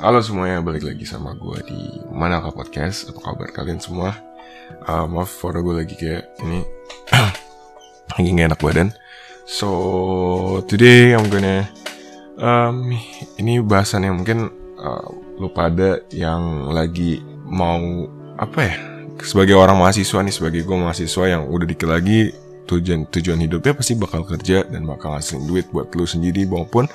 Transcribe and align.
Halo 0.00 0.24
semuanya, 0.24 0.64
balik 0.64 0.88
lagi 0.88 1.04
sama 1.04 1.36
gue 1.36 1.60
di 1.68 1.80
Manaka 2.08 2.48
Podcast. 2.48 3.12
Apa 3.12 3.20
kabar 3.20 3.52
kalian 3.52 3.84
semua? 3.84 4.16
Uh, 4.88 5.04
maaf, 5.04 5.28
suara 5.28 5.60
gue 5.60 5.76
lagi 5.76 5.92
kayak 5.92 6.40
ini 6.40 6.64
lagi 8.16 8.28
gak 8.32 8.48
enak 8.48 8.60
badan. 8.64 8.88
So 9.44 9.68
today 10.64 11.12
I'm 11.12 11.28
gonna 11.28 11.68
um, 12.40 12.96
ini 13.36 13.60
bahasan 13.60 14.08
yang 14.08 14.16
mungkin 14.16 14.48
uh, 14.80 15.04
lu 15.36 15.52
pada 15.52 16.00
yang 16.08 16.72
lagi 16.72 17.20
mau 17.44 18.08
apa 18.40 18.72
ya? 18.72 18.76
Sebagai 19.20 19.52
orang 19.52 19.76
mahasiswa 19.76 20.24
nih, 20.24 20.32
sebagai 20.32 20.64
gue 20.64 20.76
mahasiswa 20.80 21.28
yang 21.28 21.44
udah 21.44 21.68
dikit 21.68 21.92
lagi 21.92 22.32
tujuan 22.64 23.04
tujuan 23.12 23.36
hidupnya 23.36 23.76
pasti 23.76 24.00
bakal 24.00 24.24
kerja 24.24 24.64
dan 24.64 24.88
bakal 24.88 25.12
ngasilin 25.12 25.44
duit 25.44 25.68
buat 25.68 25.92
lu 25.92 26.08
sendiri 26.08 26.48
maupun 26.48 26.88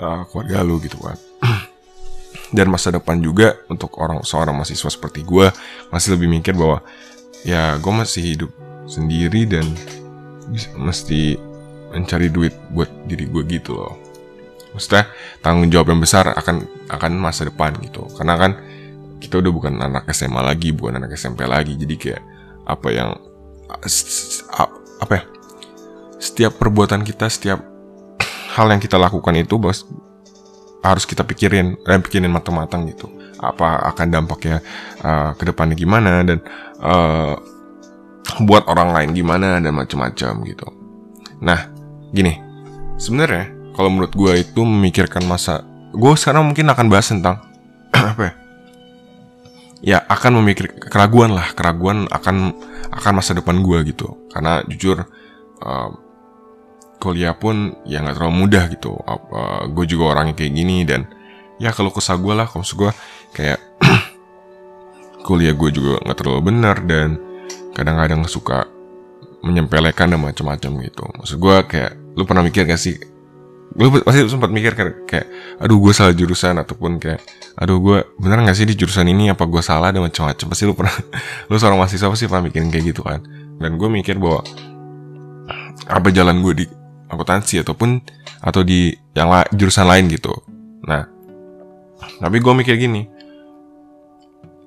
uh, 0.00 0.24
keluarga 0.32 0.64
lu 0.64 0.80
gitu 0.80 0.96
kan 1.04 1.20
dan 2.50 2.66
masa 2.70 2.90
depan 2.94 3.18
juga 3.22 3.58
untuk 3.70 3.94
orang 3.98 4.22
seorang 4.26 4.54
mahasiswa 4.54 4.90
seperti 4.90 5.22
gue 5.22 5.50
masih 5.90 6.18
lebih 6.18 6.28
mikir 6.30 6.54
bahwa 6.54 6.82
ya 7.46 7.78
gue 7.78 7.92
masih 7.94 8.22
hidup 8.22 8.50
sendiri 8.90 9.46
dan 9.46 9.64
mesti 10.74 11.38
mencari 11.94 12.30
duit 12.30 12.54
buat 12.70 12.90
diri 13.06 13.26
gue 13.26 13.42
gitu 13.50 13.78
loh. 13.78 13.94
Maksudnya 14.74 15.10
tanggung 15.42 15.70
jawab 15.70 15.94
yang 15.94 16.00
besar 16.02 16.30
akan 16.30 16.66
akan 16.90 17.12
masa 17.18 17.46
depan 17.46 17.74
gitu. 17.82 18.06
Karena 18.14 18.38
kan 18.38 18.54
kita 19.18 19.42
udah 19.42 19.50
bukan 19.50 19.74
anak 19.78 20.06
SMA 20.14 20.42
lagi 20.42 20.70
bukan 20.70 21.02
anak 21.02 21.14
SMP 21.18 21.46
lagi. 21.46 21.74
Jadi 21.74 21.94
kayak 21.98 22.22
apa 22.66 22.88
yang 22.90 23.10
apa 25.02 25.12
ya 25.14 25.22
setiap 26.20 26.58
perbuatan 26.58 27.06
kita 27.06 27.30
setiap 27.30 27.62
hal 28.54 28.66
yang 28.68 28.82
kita 28.82 28.98
lakukan 28.98 29.34
itu 29.38 29.56
bos 29.56 29.86
harus 30.80 31.04
kita 31.04 31.24
pikirin 31.24 31.76
dan 31.84 32.00
pikirin 32.00 32.32
matang-matang 32.32 32.88
gitu. 32.88 33.08
Apa 33.40 33.88
akan 33.92 34.06
dampaknya 34.08 34.64
uh, 35.04 35.32
ke 35.36 35.44
depannya 35.48 35.76
gimana 35.76 36.24
dan 36.24 36.40
uh, 36.80 37.36
buat 38.44 38.68
orang 38.68 38.92
lain 38.96 39.10
gimana 39.16 39.60
dan 39.60 39.72
macam-macam 39.72 40.32
gitu. 40.48 40.66
Nah 41.40 41.68
gini. 42.12 42.36
Sebenarnya 43.00 43.48
kalau 43.72 43.88
menurut 43.88 44.12
gue 44.12 44.44
itu 44.44 44.60
memikirkan 44.60 45.24
masa 45.24 45.64
gue 45.90 46.12
sekarang 46.16 46.52
mungkin 46.52 46.68
akan 46.68 46.86
bahas 46.92 47.08
tentang 47.08 47.40
apa 47.96 48.22
ya? 48.22 48.32
Ya 49.80 49.98
akan 50.04 50.44
memikir 50.44 50.68
keraguan 50.76 51.32
lah. 51.32 51.56
Keraguan 51.56 52.04
akan 52.12 52.52
akan 52.92 53.12
masa 53.16 53.32
depan 53.32 53.64
gue 53.64 53.78
gitu. 53.88 54.28
Karena 54.28 54.60
jujur 54.68 55.00
uh, 55.64 55.90
kuliah 57.00 57.32
pun 57.32 57.74
ya 57.88 58.04
nggak 58.04 58.20
terlalu 58.20 58.34
mudah 58.46 58.64
gitu. 58.68 58.92
Uh, 59.08 59.64
gue 59.72 59.84
juga 59.88 60.14
orangnya 60.14 60.36
kayak 60.36 60.52
gini 60.52 60.84
dan 60.84 61.08
ya 61.56 61.72
kalau 61.72 61.90
kesah 61.90 62.20
gue 62.20 62.34
lah 62.36 62.46
kalau 62.46 62.62
gue 62.62 62.90
kayak 63.32 63.58
kuliah 65.26 65.56
gue 65.56 65.70
juga 65.72 65.98
nggak 66.04 66.18
terlalu 66.20 66.40
benar 66.44 66.76
dan 66.84 67.16
kadang-kadang 67.72 68.20
suka 68.28 68.68
menyempelekan 69.40 70.12
dan 70.12 70.20
macam-macam 70.20 70.70
gitu. 70.84 71.04
Maksud 71.16 71.36
gue 71.40 71.56
kayak 71.64 71.92
lu 72.16 72.22
pernah 72.28 72.44
mikir 72.44 72.68
gak 72.68 72.80
sih? 72.80 72.96
Lu 73.78 73.88
pasti 74.02 74.26
sempat 74.26 74.50
mikir 74.50 74.76
kayak, 74.76 75.08
kayak 75.08 75.26
aduh 75.62 75.78
gue 75.80 75.92
salah 75.94 76.12
jurusan 76.12 76.58
ataupun 76.60 77.00
kayak 77.00 77.22
aduh 77.56 77.80
gue 77.80 77.98
bener 78.20 78.44
gak 78.44 78.56
sih 78.56 78.68
di 78.68 78.76
jurusan 78.76 79.08
ini? 79.08 79.32
Apa 79.32 79.48
gue 79.48 79.62
salah? 79.64 79.88
dan 79.94 80.04
macam-macam. 80.04 80.46
Pasti 80.52 80.64
lu 80.68 80.76
pernah 80.76 80.92
lu 81.48 81.56
seorang 81.56 81.80
mahasiswa 81.80 82.08
pasti 82.12 82.28
pernah 82.28 82.52
mikirin 82.52 82.68
kayak 82.68 82.84
gitu 82.92 83.00
kan. 83.00 83.24
Dan 83.60 83.80
gue 83.80 83.88
mikir 83.88 84.20
bahwa 84.20 84.44
apa 85.88 86.08
jalan 86.12 86.44
gue 86.44 86.54
di 86.64 86.66
akuntansi 87.10 87.60
ataupun 87.60 88.00
atau 88.40 88.62
di 88.62 88.94
yang 89.12 89.28
la 89.28 89.44
jurusan 89.50 89.84
lain 89.84 90.06
gitu. 90.08 90.32
Nah, 90.86 91.04
tapi 92.22 92.38
gue 92.38 92.52
mikir 92.54 92.78
gini, 92.78 93.04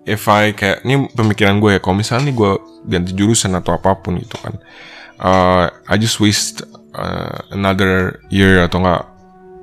if 0.03 0.27
I 0.27 0.52
kayak 0.52 0.83
ini 0.83 1.08
pemikiran 1.15 1.58
gue 1.64 1.76
ya, 1.76 1.80
kalau 1.80 1.98
misalnya 1.98 2.36
gue 2.36 2.52
ganti 2.86 3.15
jurusan 3.15 3.55
atau 3.55 3.73
apa 3.80 3.95
pun 3.98 4.20
gitu 4.20 4.36
kan, 4.43 4.59
uh, 5.23 5.71
I 5.87 5.95
just 5.98 6.20
waste 6.20 6.67
uh, 6.93 7.39
another 7.55 8.21
year 8.27 8.61
atau 8.67 8.83
enggak 8.83 9.08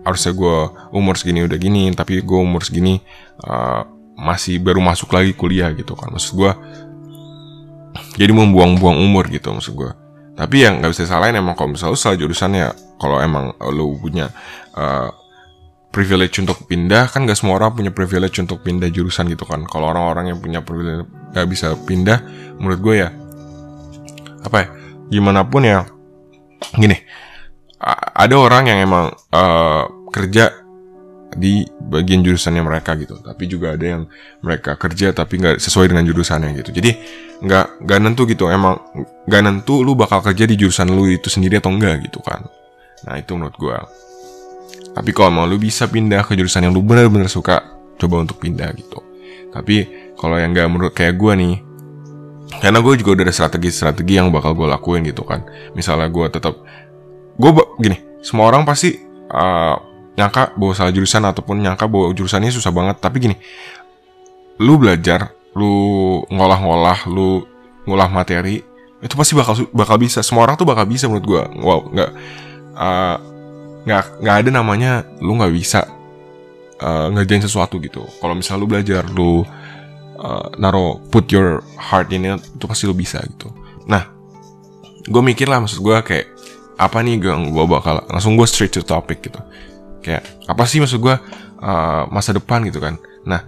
harusnya 0.01 0.33
gue 0.33 0.59
umur 0.97 1.15
segini 1.21 1.45
udah 1.45 1.61
gini, 1.61 1.93
tapi 1.93 2.25
gue 2.25 2.41
umur 2.41 2.65
segini 2.65 3.05
uh, 3.45 3.85
masih 4.17 4.59
baru 4.59 4.81
masuk 4.81 5.13
lagi 5.13 5.37
kuliah 5.37 5.71
gitu 5.77 5.93
kan, 5.93 6.09
maksud 6.11 6.35
gue 6.35 6.53
jadi 8.17 8.33
membuang-buang 8.33 8.97
umur 9.03 9.27
gitu 9.29 9.51
maksud 9.51 9.75
gue 9.75 9.91
tapi 10.41 10.65
yang 10.65 10.81
nggak 10.81 10.97
bisa 10.97 11.05
salahin 11.05 11.37
emang 11.37 11.53
kalau 11.53 11.77
misalnya 11.77 12.01
salah 12.01 12.17
jurusannya. 12.17 12.97
Kalau 12.97 13.21
emang 13.21 13.53
lo 13.61 13.97
punya 13.97 14.33
uh, 14.73 15.09
privilege 15.93 16.37
untuk 16.41 16.65
pindah 16.65 17.09
kan 17.09 17.25
gak 17.25 17.37
semua 17.37 17.57
orang 17.57 17.73
punya 17.77 17.93
privilege 17.93 18.37
untuk 18.41 18.61
pindah 18.61 18.89
jurusan 18.89 19.29
gitu 19.29 19.45
kan. 19.45 19.65
Kalau 19.69 19.93
orang-orang 19.93 20.33
yang 20.33 20.39
punya 20.41 20.61
privilege 20.61 21.09
gak 21.33 21.49
bisa 21.49 21.77
pindah 21.85 22.25
menurut 22.57 22.81
gue 22.81 22.95
ya 23.05 23.09
apa 24.41 24.57
ya 24.65 24.69
gimana 25.13 25.45
pun 25.45 25.65
ya 25.65 25.85
gini. 26.77 26.97
Ada 28.17 28.37
orang 28.37 28.69
yang 28.69 28.79
emang 28.85 29.07
uh, 29.33 29.85
kerja 30.13 30.60
di 31.37 31.63
bagian 31.79 32.23
jurusannya 32.27 32.63
mereka 32.63 32.99
gitu. 32.99 33.19
Tapi 33.23 33.45
juga 33.47 33.75
ada 33.79 33.87
yang 33.87 34.03
mereka 34.43 34.75
kerja 34.75 35.15
tapi 35.15 35.39
nggak 35.39 35.63
sesuai 35.63 35.91
dengan 35.91 36.07
jurusannya 36.07 36.57
gitu. 36.63 36.71
Jadi 36.75 36.91
nggak 37.45 37.87
nggak 37.87 37.99
nentu 38.03 38.27
gitu. 38.27 38.51
Emang 38.51 38.79
nggak 39.27 39.43
nentu 39.43 39.83
lu 39.87 39.95
bakal 39.95 40.23
kerja 40.23 40.47
di 40.47 40.59
jurusan 40.59 40.91
lu 40.91 41.11
itu 41.11 41.31
sendiri 41.31 41.63
atau 41.63 41.71
enggak 41.71 42.07
gitu 42.07 42.19
kan. 42.23 42.47
Nah 43.07 43.15
itu 43.17 43.33
menurut 43.39 43.57
gue 43.57 43.79
tapi 44.91 45.15
kalau 45.15 45.31
mau 45.31 45.47
lu 45.47 45.57
bisa 45.59 45.87
pindah 45.87 46.27
ke 46.27 46.35
jurusan 46.35 46.67
yang 46.67 46.75
lu 46.75 46.83
bener-bener 46.83 47.31
suka 47.31 47.63
coba 48.01 48.27
untuk 48.27 48.43
pindah 48.43 48.75
gitu. 48.75 48.99
Tapi 49.51 49.77
kalau 50.19 50.39
yang 50.39 50.51
nggak 50.55 50.69
menurut 50.71 50.93
kayak 50.95 51.19
gue 51.19 51.33
nih 51.39 51.55
karena 52.59 52.83
gue 52.83 52.95
juga 52.99 53.11
udah 53.15 53.25
ada 53.31 53.35
strategi-strategi 53.35 54.19
yang 54.19 54.35
bakal 54.35 54.59
gue 54.59 54.67
lakuin 54.67 55.07
gitu 55.07 55.23
kan. 55.23 55.47
Misalnya 55.79 56.11
gue 56.11 56.27
tetap 56.27 56.55
gue 57.39 57.51
gini 57.79 57.97
semua 58.21 58.51
orang 58.51 58.67
pasti 58.67 58.99
uh, 59.31 59.77
nyangka 60.21 60.53
bahwa 60.53 60.77
salah 60.77 60.93
jurusan 60.93 61.25
ataupun 61.25 61.65
nyangka 61.65 61.89
bahwa 61.89 62.13
jurusannya 62.13 62.53
susah 62.53 62.69
banget. 62.69 63.01
Tapi 63.01 63.17
gini 63.17 63.37
lu 64.61 64.77
belajar 64.77 65.33
lu 65.57 66.21
ngolah-ngolah 66.29 67.09
lu 67.09 67.49
ngolah 67.89 68.13
materi 68.13 68.61
itu 69.01 69.15
pasti 69.17 69.33
bakal 69.33 69.65
bakal 69.73 69.97
bisa. 69.97 70.21
Semua 70.21 70.45
orang 70.45 70.61
tuh 70.61 70.69
bakal 70.69 70.85
bisa 70.85 71.09
menurut 71.09 71.25
gue 71.25 71.43
wow 71.65 71.81
nggak 71.89 72.11
uh, 72.77 73.17
nggak 73.89 74.05
nggak 74.21 74.37
ada 74.45 74.51
namanya 74.53 74.93
lu 75.25 75.41
nggak 75.41 75.57
bisa 75.57 75.89
uh, 76.85 77.09
ngerjain 77.09 77.41
sesuatu 77.41 77.81
gitu. 77.81 78.05
Kalau 78.21 78.37
misal 78.37 78.61
lu 78.61 78.69
belajar 78.69 79.09
lu 79.09 79.41
uh, 80.21 80.47
naro 80.61 81.01
put 81.09 81.33
your 81.33 81.65
heart 81.81 82.13
in 82.13 82.29
it 82.29 82.45
itu 82.45 82.65
pasti 82.69 82.85
lu 82.85 82.93
bisa 82.93 83.25
gitu. 83.25 83.49
Nah 83.89 84.05
gue 85.01 85.23
mikir 85.25 85.49
lah 85.49 85.65
maksud 85.65 85.81
gue 85.81 85.97
kayak 86.05 86.29
apa 86.81 87.05
nih 87.05 87.21
gue 87.21 87.65
bakal 87.69 88.05
langsung 88.09 88.37
gue 88.41 88.49
straight 88.49 88.73
to 88.73 88.81
topic 88.81 89.21
gitu 89.21 89.41
kayak 90.01 90.25
apa 90.49 90.63
sih 90.67 90.81
maksud 90.81 91.01
gue 91.01 91.15
uh, 91.61 92.03
masa 92.09 92.35
depan 92.35 92.65
gitu 92.67 92.81
kan. 92.81 92.97
Nah 93.25 93.41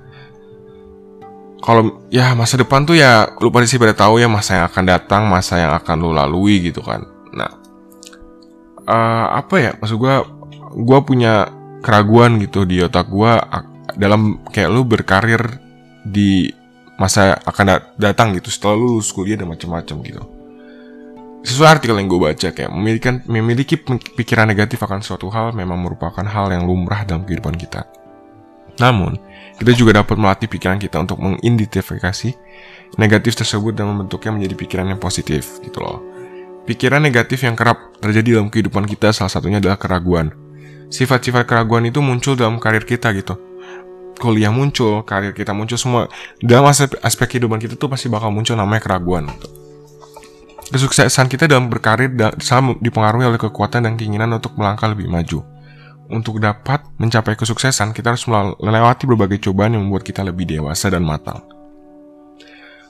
kalau 1.62 2.02
ya 2.10 2.34
masa 2.34 2.58
depan 2.58 2.82
tuh 2.82 2.98
ya 2.98 3.38
lu 3.38 3.54
pada 3.54 3.66
sih 3.68 3.78
pada 3.78 3.94
tahu 3.94 4.18
ya 4.18 4.26
masa 4.26 4.58
yang 4.62 4.66
akan 4.66 4.84
datang 4.84 5.22
masa 5.30 5.62
yang 5.62 5.72
akan 5.74 5.96
lu 5.98 6.10
lalui 6.12 6.60
gitu 6.60 6.84
kan. 6.84 7.04
Nah 7.34 7.50
uh, 8.86 9.26
apa 9.38 9.54
ya? 9.58 9.70
Maksud 9.78 9.96
gue 9.98 10.14
gue 10.72 10.98
punya 11.04 11.52
keraguan 11.82 12.38
gitu 12.38 12.64
di 12.64 12.80
otak 12.80 13.10
gue 13.10 13.32
dalam 13.98 14.40
kayak 14.48 14.70
lu 14.70 14.86
berkarir 14.86 15.42
di 16.06 16.48
masa 16.96 17.34
akan 17.42 17.96
datang 17.98 18.36
gitu 18.38 18.48
setelah 18.48 18.78
lu 18.78 18.96
lulus 18.96 19.10
kuliah 19.10 19.34
dan 19.34 19.50
macam-macam 19.50 19.96
gitu 20.06 20.22
sesuai 21.42 21.78
artikel 21.78 21.98
yang 21.98 22.06
gue 22.06 22.20
baca 22.22 22.48
kayak 22.54 22.70
memiliki 22.70 23.08
memiliki 23.26 23.74
pikiran 24.14 24.46
negatif 24.46 24.78
akan 24.78 25.02
suatu 25.02 25.26
hal 25.34 25.50
memang 25.50 25.82
merupakan 25.82 26.22
hal 26.22 26.54
yang 26.54 26.64
lumrah 26.64 27.02
dalam 27.02 27.26
kehidupan 27.26 27.58
kita. 27.58 27.82
Namun, 28.80 29.20
kita 29.60 29.76
juga 29.76 30.00
dapat 30.00 30.16
melatih 30.16 30.48
pikiran 30.48 30.80
kita 30.80 31.02
untuk 31.02 31.20
mengidentifikasi 31.20 32.32
negatif 32.96 33.36
tersebut 33.36 33.76
dan 33.76 33.90
membentuknya 33.90 34.32
menjadi 34.32 34.54
pikiran 34.56 34.86
yang 34.88 35.00
positif 35.02 35.60
gitu 35.60 35.82
loh. 35.82 36.00
Pikiran 36.64 37.02
negatif 37.02 37.42
yang 37.44 37.58
kerap 37.58 37.98
terjadi 38.00 38.38
dalam 38.38 38.48
kehidupan 38.48 38.86
kita 38.88 39.12
salah 39.12 39.28
satunya 39.28 39.60
adalah 39.60 39.76
keraguan. 39.76 40.32
Sifat-sifat 40.88 41.44
keraguan 41.44 41.84
itu 41.84 42.00
muncul 42.00 42.38
dalam 42.38 42.56
karir 42.62 42.86
kita 42.86 43.12
gitu. 43.12 43.36
Kuliah 44.16 44.54
muncul, 44.54 45.02
karir 45.02 45.34
kita 45.34 45.50
muncul 45.52 45.76
semua. 45.76 46.06
Dalam 46.38 46.70
aspek, 46.70 46.96
aspek 47.02 47.36
kehidupan 47.36 47.58
kita 47.58 47.74
tuh 47.74 47.90
pasti 47.90 48.06
bakal 48.06 48.30
muncul 48.30 48.54
namanya 48.54 48.80
keraguan 48.80 49.26
gitu 49.26 49.61
Kesuksesan 50.70 51.26
kita 51.26 51.50
dalam 51.50 51.66
berkarir 51.66 52.12
selalu 52.38 52.78
dipengaruhi 52.78 53.26
oleh 53.26 53.40
kekuatan 53.40 53.88
dan 53.88 53.98
keinginan 53.98 54.30
untuk 54.36 54.54
melangkah 54.54 54.86
lebih 54.86 55.10
maju. 55.10 55.42
Untuk 56.12 56.38
dapat 56.38 56.84
mencapai 57.00 57.34
kesuksesan, 57.34 57.96
kita 57.96 58.12
harus 58.12 58.28
melewati 58.60 59.08
berbagai 59.08 59.48
cobaan 59.48 59.74
yang 59.74 59.82
membuat 59.88 60.04
kita 60.04 60.20
lebih 60.20 60.44
dewasa 60.44 60.92
dan 60.92 61.02
matang. 61.02 61.40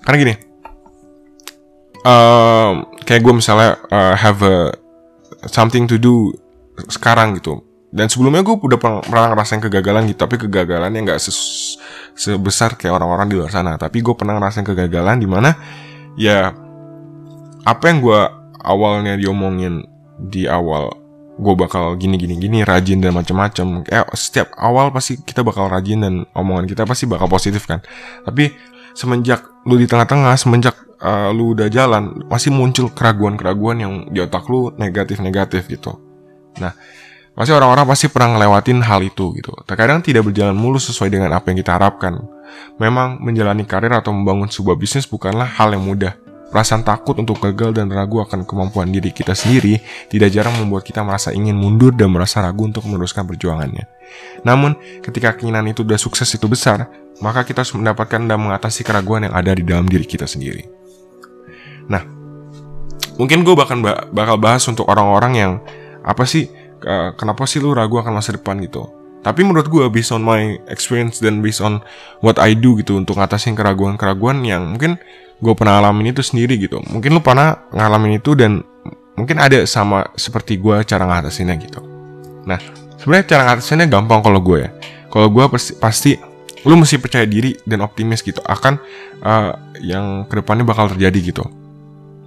Karena 0.02 0.16
gini, 0.18 0.34
uh, 2.02 2.82
kayak 3.06 3.22
gue 3.22 3.34
misalnya 3.34 3.78
uh, 3.94 4.18
have 4.18 4.42
a, 4.42 4.74
something 5.46 5.86
to 5.86 6.02
do 6.02 6.34
sekarang 6.90 7.38
gitu. 7.38 7.62
Dan 7.94 8.10
sebelumnya 8.10 8.42
gue 8.42 8.56
udah 8.58 8.78
pernah 8.80 9.30
ngerasain 9.30 9.62
kegagalan 9.62 10.10
gitu, 10.10 10.18
tapi 10.26 10.40
kegagalan 10.40 10.90
yang 10.90 11.14
gak 11.14 11.22
sebesar 12.16 12.76
kayak 12.76 13.00
orang-orang 13.00 13.26
di 13.28 13.36
luar 13.40 13.48
sana 13.52 13.76
tapi 13.80 14.04
gue 14.04 14.12
pernah 14.12 14.36
ngerasain 14.36 14.64
kegagalan 14.64 15.16
di 15.16 15.28
mana 15.28 15.56
ya 16.16 16.52
apa 17.62 17.84
yang 17.90 17.98
gue 18.02 18.20
awalnya 18.62 19.14
diomongin 19.18 19.86
di 20.18 20.46
awal 20.46 21.02
gue 21.32 21.54
bakal 21.56 21.96
gini 21.96 22.20
gini 22.20 22.36
gini 22.36 22.58
rajin 22.62 23.00
dan 23.00 23.16
macam-macam 23.16 23.82
kayak 23.82 24.06
setiap 24.14 24.52
awal 24.60 24.92
pasti 24.92 25.18
kita 25.18 25.40
bakal 25.40 25.66
rajin 25.66 26.04
dan 26.04 26.14
omongan 26.36 26.68
kita 26.68 26.84
pasti 26.84 27.08
bakal 27.08 27.26
positif 27.26 27.64
kan? 27.64 27.80
Tapi 28.22 28.52
semenjak 28.92 29.48
lu 29.64 29.80
di 29.80 29.88
tengah-tengah 29.88 30.36
semenjak 30.36 30.76
uh, 31.00 31.32
lu 31.32 31.56
udah 31.56 31.72
jalan 31.72 32.28
masih 32.28 32.52
muncul 32.52 32.92
keraguan-keraguan 32.92 33.80
yang 33.80 33.92
di 34.12 34.20
otak 34.20 34.44
lu 34.46 34.70
negatif-negatif 34.76 35.66
gitu. 35.72 35.96
Nah 36.60 36.76
masih 37.32 37.56
orang-orang 37.56 37.88
pasti 37.88 38.12
pernah 38.12 38.36
ngelewatin 38.36 38.84
hal 38.84 39.00
itu 39.00 39.32
gitu. 39.40 39.56
Terkadang 39.64 40.04
tidak 40.04 40.28
berjalan 40.28 40.52
mulus 40.52 40.92
sesuai 40.92 41.08
dengan 41.08 41.32
apa 41.32 41.48
yang 41.48 41.58
kita 41.64 41.80
harapkan. 41.80 42.20
Memang 42.76 43.24
menjalani 43.24 43.64
karir 43.64 43.96
atau 43.96 44.12
membangun 44.12 44.52
sebuah 44.52 44.76
bisnis 44.76 45.08
bukanlah 45.08 45.48
hal 45.48 45.72
yang 45.72 45.88
mudah 45.88 46.12
Perasaan 46.52 46.84
takut 46.84 47.16
untuk 47.16 47.40
gagal 47.40 47.72
dan 47.80 47.88
ragu 47.88 48.20
akan 48.20 48.44
kemampuan 48.44 48.92
diri 48.92 49.08
kita 49.08 49.32
sendiri 49.32 49.80
tidak 50.12 50.28
jarang 50.36 50.52
membuat 50.60 50.84
kita 50.84 51.00
merasa 51.00 51.32
ingin 51.32 51.56
mundur 51.56 51.96
dan 51.96 52.12
merasa 52.12 52.44
ragu 52.44 52.68
untuk 52.68 52.84
meneruskan 52.84 53.24
perjuangannya. 53.24 53.88
Namun, 54.44 54.76
ketika 55.00 55.32
keinginan 55.32 55.72
itu 55.72 55.80
sudah 55.80 55.96
sukses 55.96 56.28
itu 56.28 56.44
besar, 56.44 56.92
maka 57.24 57.48
kita 57.48 57.64
harus 57.64 57.72
mendapatkan 57.72 58.20
dan 58.28 58.36
mengatasi 58.36 58.84
keraguan 58.84 59.24
yang 59.24 59.32
ada 59.32 59.56
di 59.56 59.64
dalam 59.64 59.88
diri 59.88 60.04
kita 60.04 60.28
sendiri. 60.28 60.68
Nah, 61.88 62.04
mungkin 63.16 63.48
gue 63.48 63.56
bahkan 63.56 63.80
bakal 64.12 64.36
bahas 64.36 64.68
untuk 64.68 64.84
orang-orang 64.92 65.32
yang 65.32 65.52
apa 66.04 66.28
sih, 66.28 66.52
kenapa 67.16 67.48
sih 67.48 67.64
lu 67.64 67.72
ragu 67.72 67.96
akan 67.96 68.20
masa 68.20 68.36
depan 68.36 68.60
gitu. 68.60 68.84
Tapi 69.22 69.46
menurut 69.46 69.70
gue, 69.70 69.86
based 69.86 70.10
on 70.10 70.26
my 70.26 70.58
experience 70.66 71.22
dan 71.22 71.38
based 71.38 71.62
on 71.62 71.78
what 72.26 72.42
I 72.42 72.58
do 72.58 72.74
gitu 72.82 72.98
untuk 72.98 73.22
ngatasin 73.22 73.54
keraguan-keraguan 73.54 74.42
yang 74.42 74.74
mungkin 74.74 74.98
gue 75.38 75.54
pernah 75.54 75.78
ngalamin 75.78 76.10
itu 76.10 76.22
sendiri 76.26 76.58
gitu. 76.58 76.82
Mungkin 76.90 77.14
lu 77.14 77.22
pernah 77.22 77.66
ngalamin 77.70 78.18
itu 78.18 78.34
dan 78.34 78.66
mungkin 79.14 79.38
ada 79.38 79.62
sama 79.66 80.10
seperti 80.18 80.58
gue 80.58 80.82
cara 80.82 81.06
ngatasinnya 81.06 81.54
gitu. 81.62 81.80
Nah 82.46 82.58
sebenarnya 82.98 83.26
cara 83.38 83.42
ngatasinnya 83.50 83.86
gampang 83.86 84.22
kalau 84.26 84.42
gue 84.42 84.66
ya. 84.66 84.70
Kalau 85.06 85.28
gue 85.30 85.44
pasti, 85.50 85.72
pasti 85.78 86.10
lu 86.62 86.78
mesti 86.78 86.98
percaya 86.98 87.26
diri 87.26 87.58
dan 87.66 87.82
optimis 87.82 88.22
gitu 88.22 88.38
akan 88.42 88.78
uh, 89.22 89.54
yang 89.82 90.26
ke 90.30 90.38
depannya 90.38 90.62
bakal 90.62 90.90
terjadi 90.90 91.34
gitu. 91.34 91.44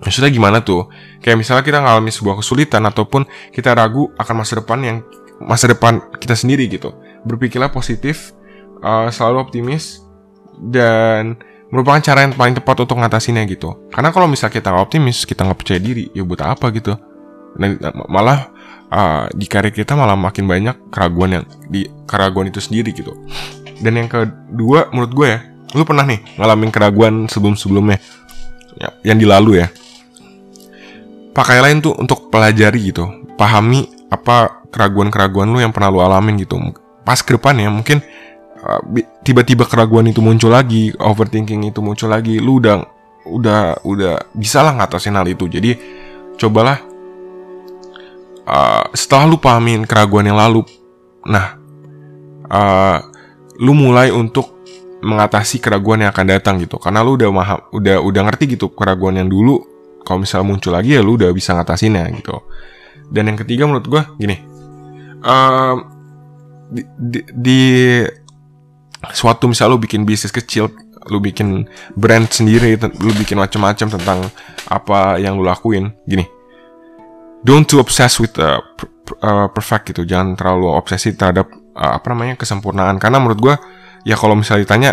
Maksudnya 0.04 0.30
gimana 0.30 0.60
tuh? 0.60 0.92
Kayak 1.24 1.40
misalnya 1.40 1.64
kita 1.64 1.80
ngalamin 1.82 2.12
sebuah 2.12 2.44
kesulitan 2.44 2.84
ataupun 2.84 3.26
kita 3.56 3.74
ragu 3.74 4.12
akan 4.20 4.44
masa 4.44 4.60
depan 4.60 4.80
yang 4.84 4.98
masa 5.44 5.68
depan 5.72 6.00
kita 6.20 6.38
sendiri 6.38 6.68
gitu 6.72 6.96
berpikirlah 7.26 7.74
positif 7.74 8.32
uh, 8.86 9.10
selalu 9.10 9.42
optimis 9.42 10.06
dan 10.62 11.36
merupakan 11.74 12.00
cara 12.00 12.24
yang 12.24 12.34
paling 12.38 12.56
tepat 12.56 12.86
untuk 12.86 13.02
ngatasinnya 13.02 13.44
gitu. 13.50 13.76
Karena 13.92 14.14
kalau 14.14 14.30
misal 14.30 14.48
kita 14.54 14.72
optimis, 14.72 15.26
kita 15.26 15.44
nggak 15.44 15.60
percaya 15.60 15.80
diri, 15.82 16.08
ya 16.14 16.24
buat 16.24 16.40
apa 16.46 16.72
gitu. 16.72 16.96
Dan 17.58 17.80
malah 18.08 18.52
uh, 18.94 19.26
di 19.34 19.50
karir 19.50 19.74
kita 19.74 19.98
malah 19.98 20.16
makin 20.16 20.46
banyak 20.46 20.76
keraguan 20.94 21.42
yang 21.42 21.44
di 21.68 21.88
keraguan 22.06 22.48
itu 22.48 22.62
sendiri 22.62 22.96
gitu. 22.96 23.12
Dan 23.82 24.00
yang 24.00 24.08
kedua 24.08 24.88
menurut 24.94 25.12
gue 25.12 25.28
ya, 25.36 25.40
lu 25.76 25.84
pernah 25.84 26.08
nih 26.08 26.40
ngalamin 26.40 26.72
keraguan 26.72 27.14
sebelum-sebelumnya 27.28 28.00
ya, 28.80 28.90
yang 29.04 29.20
dilalu 29.20 29.66
ya. 29.66 29.68
Pakailah 31.36 31.68
itu 31.76 31.92
untuk 31.92 32.32
pelajari 32.32 32.96
gitu, 32.96 33.12
pahami 33.36 33.92
apa 34.14 34.66
keraguan-keraguan 34.70 35.50
lu 35.50 35.62
yang 35.64 35.74
pernah 35.74 35.90
lu 35.90 36.00
alamin 36.02 36.42
gitu. 36.42 36.58
Pas 37.06 37.22
ke 37.22 37.38
depan 37.38 37.58
ya 37.58 37.70
mungkin 37.72 38.02
Uh, 38.66 38.82
tiba-tiba 39.22 39.62
keraguan 39.70 40.10
itu 40.10 40.26
muncul 40.26 40.50
lagi, 40.50 40.90
overthinking 40.98 41.70
itu 41.70 41.86
muncul 41.86 42.10
lagi, 42.10 42.42
lu 42.42 42.58
udah 42.58 42.82
udah 43.30 43.86
udah 43.86 44.34
bisa 44.34 44.66
lah 44.66 44.74
ngatasin 44.74 45.14
hal 45.14 45.28
itu. 45.30 45.46
Jadi 45.46 45.78
cobalah 46.34 46.82
uh, 48.50 48.90
setelah 48.90 49.30
lu 49.30 49.38
pahamin 49.38 49.86
keraguan 49.86 50.26
yang 50.26 50.42
lalu, 50.42 50.66
nah 51.30 51.62
uh, 52.50 53.06
lu 53.62 53.78
mulai 53.78 54.10
untuk 54.10 54.58
mengatasi 54.98 55.62
keraguan 55.62 56.02
yang 56.02 56.10
akan 56.10 56.26
datang 56.26 56.58
gitu. 56.58 56.82
Karena 56.82 57.06
lu 57.06 57.22
udah 57.22 57.30
maham, 57.30 57.62
udah 57.70 58.02
udah 58.02 58.22
ngerti 58.26 58.58
gitu 58.58 58.74
keraguan 58.74 59.22
yang 59.22 59.30
dulu. 59.30 59.62
Kalau 60.02 60.26
misalnya 60.26 60.58
muncul 60.58 60.74
lagi 60.74 60.98
ya 60.98 61.06
lu 61.06 61.22
udah 61.22 61.30
bisa 61.30 61.54
ngatasinnya 61.54 62.10
gitu. 62.18 62.42
Dan 63.10 63.32
yang 63.32 63.38
ketiga 63.38 63.70
menurut 63.70 63.86
gue 63.86 64.02
gini, 64.18 64.38
uh, 65.22 65.76
di, 66.70 66.82
di, 66.98 67.20
di 67.32 67.62
suatu 69.14 69.46
misal 69.46 69.70
lu 69.70 69.78
bikin 69.78 70.02
bisnis 70.08 70.34
kecil 70.34 70.72
lu 71.06 71.22
bikin 71.22 71.70
brand 71.94 72.26
sendiri 72.26 72.82
lu 72.82 73.14
bikin 73.14 73.38
macam-macam 73.38 73.88
tentang 73.94 74.20
apa 74.66 75.22
yang 75.22 75.38
lu 75.38 75.46
lakuin 75.46 75.94
gini. 76.10 76.26
Don't 77.46 77.70
too 77.70 77.78
obsessed 77.78 78.18
with 78.18 78.34
uh, 78.42 78.58
uh, 79.22 79.48
perfect 79.54 79.94
gitu. 79.94 80.02
Jangan 80.02 80.34
terlalu 80.34 80.74
obsesi 80.74 81.14
terhadap 81.14 81.46
uh, 81.78 81.94
apa 82.02 82.10
namanya 82.10 82.34
kesempurnaan. 82.42 82.98
Karena 82.98 83.22
menurut 83.22 83.38
gue 83.38 83.56
ya 84.02 84.18
kalau 84.18 84.34
misalnya 84.34 84.66
ditanya 84.66 84.92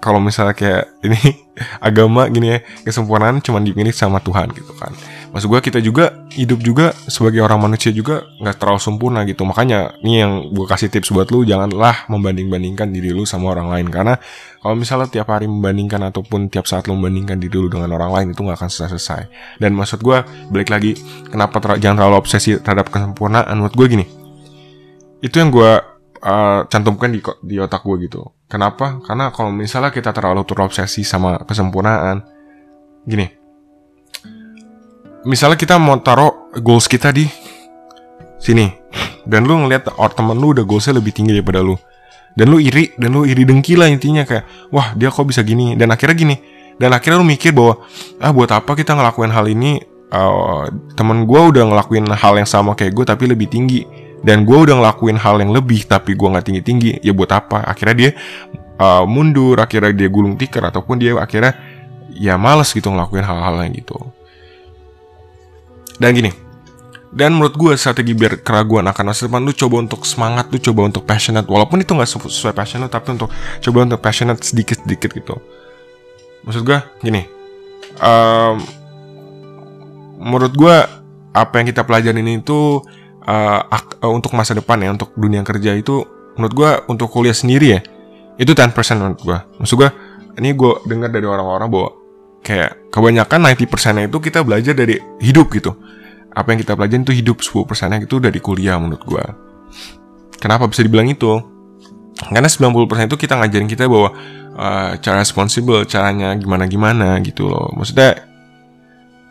kalau 0.00 0.16
misalnya 0.16 0.56
kayak 0.56 0.96
ini 1.04 1.20
agama 1.88 2.26
gini 2.32 2.56
ya 2.56 2.58
kesempurnaan 2.88 3.44
cuma 3.44 3.60
dimiliki 3.60 3.94
sama 3.94 4.18
Tuhan 4.24 4.48
gitu 4.56 4.72
kan 4.80 4.96
maksud 5.30 5.48
gue 5.50 5.60
kita 5.62 5.78
juga 5.78 6.26
hidup 6.34 6.60
juga 6.62 6.92
sebagai 7.06 7.42
orang 7.42 7.70
manusia 7.70 7.90
juga 7.90 8.26
nggak 8.38 8.56
terlalu 8.58 8.80
sempurna 8.82 9.22
gitu. 9.26 9.42
Makanya 9.46 9.98
ini 10.02 10.22
yang 10.22 10.32
gue 10.50 10.66
kasih 10.66 10.90
tips 10.90 11.14
buat 11.14 11.30
lu 11.30 11.46
janganlah 11.46 12.06
membanding 12.10 12.50
bandingkan 12.50 12.90
diri 12.90 13.14
lu 13.14 13.22
sama 13.26 13.54
orang 13.54 13.70
lain. 13.70 13.86
Karena 13.90 14.18
kalau 14.60 14.76
misalnya 14.76 15.08
tiap 15.08 15.30
hari 15.32 15.48
membandingkan 15.48 16.02
ataupun 16.12 16.52
tiap 16.52 16.68
saat 16.68 16.84
lu 16.90 16.94
membandingkan 16.98 17.40
diri 17.40 17.56
lu 17.56 17.72
dengan 17.72 17.88
orang 17.94 18.10
lain 18.12 18.26
itu 18.36 18.40
nggak 18.44 18.58
akan 18.60 18.70
selesai 18.70 18.88
selesai 18.90 19.22
dan 19.62 19.70
maksud 19.72 20.04
gue 20.04 20.18
balik 20.52 20.68
lagi 20.68 20.98
kenapa 21.30 21.62
ter 21.62 21.80
jangan 21.80 22.04
terlalu 22.04 22.16
obsesi 22.20 22.60
terhadap 22.60 22.92
kesempurnaan? 22.92 23.54
Menurut 23.56 23.74
gue 23.74 23.86
gini 23.86 24.06
itu 25.20 25.36
yang 25.36 25.48
gue 25.48 25.72
uh, 26.20 26.60
cantumkan 26.68 27.08
di 27.12 27.20
di 27.44 27.56
otak 27.56 27.80
gue 27.86 27.96
gitu. 28.04 28.28
Kenapa? 28.50 28.98
Karena 29.06 29.30
kalau 29.30 29.54
misalnya 29.54 29.94
kita 29.94 30.10
terlalu 30.10 30.42
terobsesi 30.42 31.06
sama 31.06 31.38
kesempurnaan 31.46 32.26
gini 33.06 33.39
misalnya 35.24 35.58
kita 35.60 35.76
mau 35.76 35.98
taruh 36.00 36.52
goals 36.60 36.88
kita 36.88 37.12
di 37.12 37.28
sini 38.40 38.72
dan 39.28 39.44
lu 39.44 39.66
ngeliat 39.66 39.92
orang 40.00 40.16
temen 40.16 40.36
lu 40.40 40.56
udah 40.56 40.64
goalsnya 40.64 40.96
lebih 40.96 41.12
tinggi 41.12 41.36
daripada 41.36 41.60
lu 41.60 41.76
dan 42.34 42.46
lu 42.50 42.62
iri 42.62 42.94
dan 42.94 43.10
lu 43.14 43.26
iri 43.26 43.42
dengki 43.42 43.74
lah 43.74 43.90
intinya 43.90 44.22
kayak 44.22 44.70
wah 44.70 44.94
dia 44.94 45.10
kok 45.10 45.26
bisa 45.26 45.42
gini? 45.42 45.74
Dan 45.74 45.90
akhirnya 45.90 46.16
gini 46.16 46.36
dan 46.78 46.94
akhirnya 46.94 47.18
lu 47.20 47.26
mikir 47.26 47.50
bahwa 47.52 47.82
ah 48.22 48.30
buat 48.30 48.50
apa 48.54 48.72
kita 48.78 48.94
ngelakuin 48.94 49.32
hal 49.34 49.46
ini? 49.50 49.82
Uh, 50.10 50.66
temen 50.98 51.22
gue 51.22 51.38
udah 51.38 51.70
ngelakuin 51.70 52.02
hal 52.10 52.34
yang 52.34 52.48
sama 52.48 52.74
kayak 52.74 52.98
gue 52.98 53.06
tapi 53.06 53.30
lebih 53.30 53.46
tinggi 53.46 53.86
dan 54.26 54.42
gue 54.42 54.58
udah 54.58 54.82
ngelakuin 54.82 55.14
hal 55.14 55.38
yang 55.38 55.54
lebih 55.54 55.86
tapi 55.86 56.18
gue 56.18 56.26
nggak 56.26 56.50
tinggi 56.50 56.62
tinggi 56.66 56.90
ya 56.98 57.14
buat 57.14 57.30
apa? 57.30 57.62
Akhirnya 57.62 57.94
dia 57.94 58.10
uh, 58.82 59.06
mundur 59.06 59.54
akhirnya 59.58 59.94
dia 59.94 60.08
gulung 60.10 60.34
tikar 60.34 60.66
ataupun 60.66 60.98
dia 60.98 61.14
akhirnya 61.14 61.54
ya 62.10 62.34
males 62.34 62.74
gitu 62.74 62.90
ngelakuin 62.90 63.22
hal-hal 63.22 63.62
yang 63.62 63.74
gitu 63.74 64.02
dan 66.00 66.16
gini, 66.16 66.32
dan 67.12 67.36
menurut 67.36 67.54
gue 67.60 67.72
strategi 67.76 68.16
biar 68.16 68.40
keraguan 68.40 68.88
akan 68.88 69.12
masa 69.12 69.28
depan 69.28 69.44
lu 69.44 69.52
coba 69.52 69.84
untuk 69.84 70.08
semangat, 70.08 70.48
lu 70.48 70.56
coba 70.56 70.88
untuk 70.88 71.04
passionate 71.04 71.44
walaupun 71.44 71.84
itu 71.84 71.92
nggak 71.92 72.08
sesuai 72.08 72.56
passion 72.56 72.80
lu 72.80 72.88
tapi 72.88 73.18
untuk 73.18 73.28
coba 73.60 73.78
untuk 73.84 74.00
passionate 74.00 74.40
sedikit-sedikit 74.40 75.10
gitu. 75.12 75.36
Maksud 76.48 76.64
gue 76.64 76.78
gini, 77.04 77.28
um, 78.00 78.56
menurut 80.22 80.56
gue 80.56 80.76
apa 81.36 81.54
yang 81.60 81.66
kita 81.68 81.84
pelajarin 81.84 82.26
itu 82.26 82.80
uh, 83.28 83.60
untuk 84.08 84.32
masa 84.32 84.56
depan 84.56 84.80
ya 84.80 84.90
untuk 84.90 85.12
dunia 85.14 85.44
kerja 85.44 85.76
itu 85.76 86.02
menurut 86.34 86.54
gue 86.56 86.70
untuk 86.88 87.12
kuliah 87.12 87.36
sendiri 87.36 87.66
ya 87.76 87.80
itu 88.40 88.56
10% 88.56 88.72
menurut 88.96 89.20
gue. 89.20 89.38
Maksud 89.60 89.76
gue 89.76 89.90
ini 90.40 90.56
gue 90.56 90.72
dengar 90.88 91.12
dari 91.12 91.28
orang-orang 91.28 91.68
bahwa 91.68 91.99
kayak 92.40 92.90
kebanyakan 92.92 93.52
90% 93.52 94.08
itu 94.08 94.18
kita 94.18 94.40
belajar 94.44 94.74
dari 94.74 94.96
hidup 95.20 95.52
gitu. 95.52 95.76
Apa 96.30 96.54
yang 96.54 96.62
kita 96.62 96.78
pelajarin 96.78 97.02
itu 97.02 97.14
hidup 97.14 97.42
10% 97.42 97.90
nya 97.90 97.98
itu 98.00 98.16
dari 98.22 98.38
kuliah 98.38 98.78
menurut 98.78 99.02
gue 99.02 99.24
kenapa 100.40 100.66
bisa 100.66 100.80
dibilang 100.80 101.06
itu? 101.06 101.28
Karena 102.16 102.48
90% 102.48 103.12
itu 103.12 103.16
kita 103.20 103.36
ngajarin 103.38 103.68
kita 103.68 103.84
bahwa 103.86 104.10
uh, 104.56 104.90
cara 104.98 105.20
responsible 105.20 105.84
caranya 105.84 106.32
gimana 106.34 106.64
gimana 106.64 107.20
gitu 107.20 107.46
loh. 107.46 107.68
Maksudnya 107.76 108.24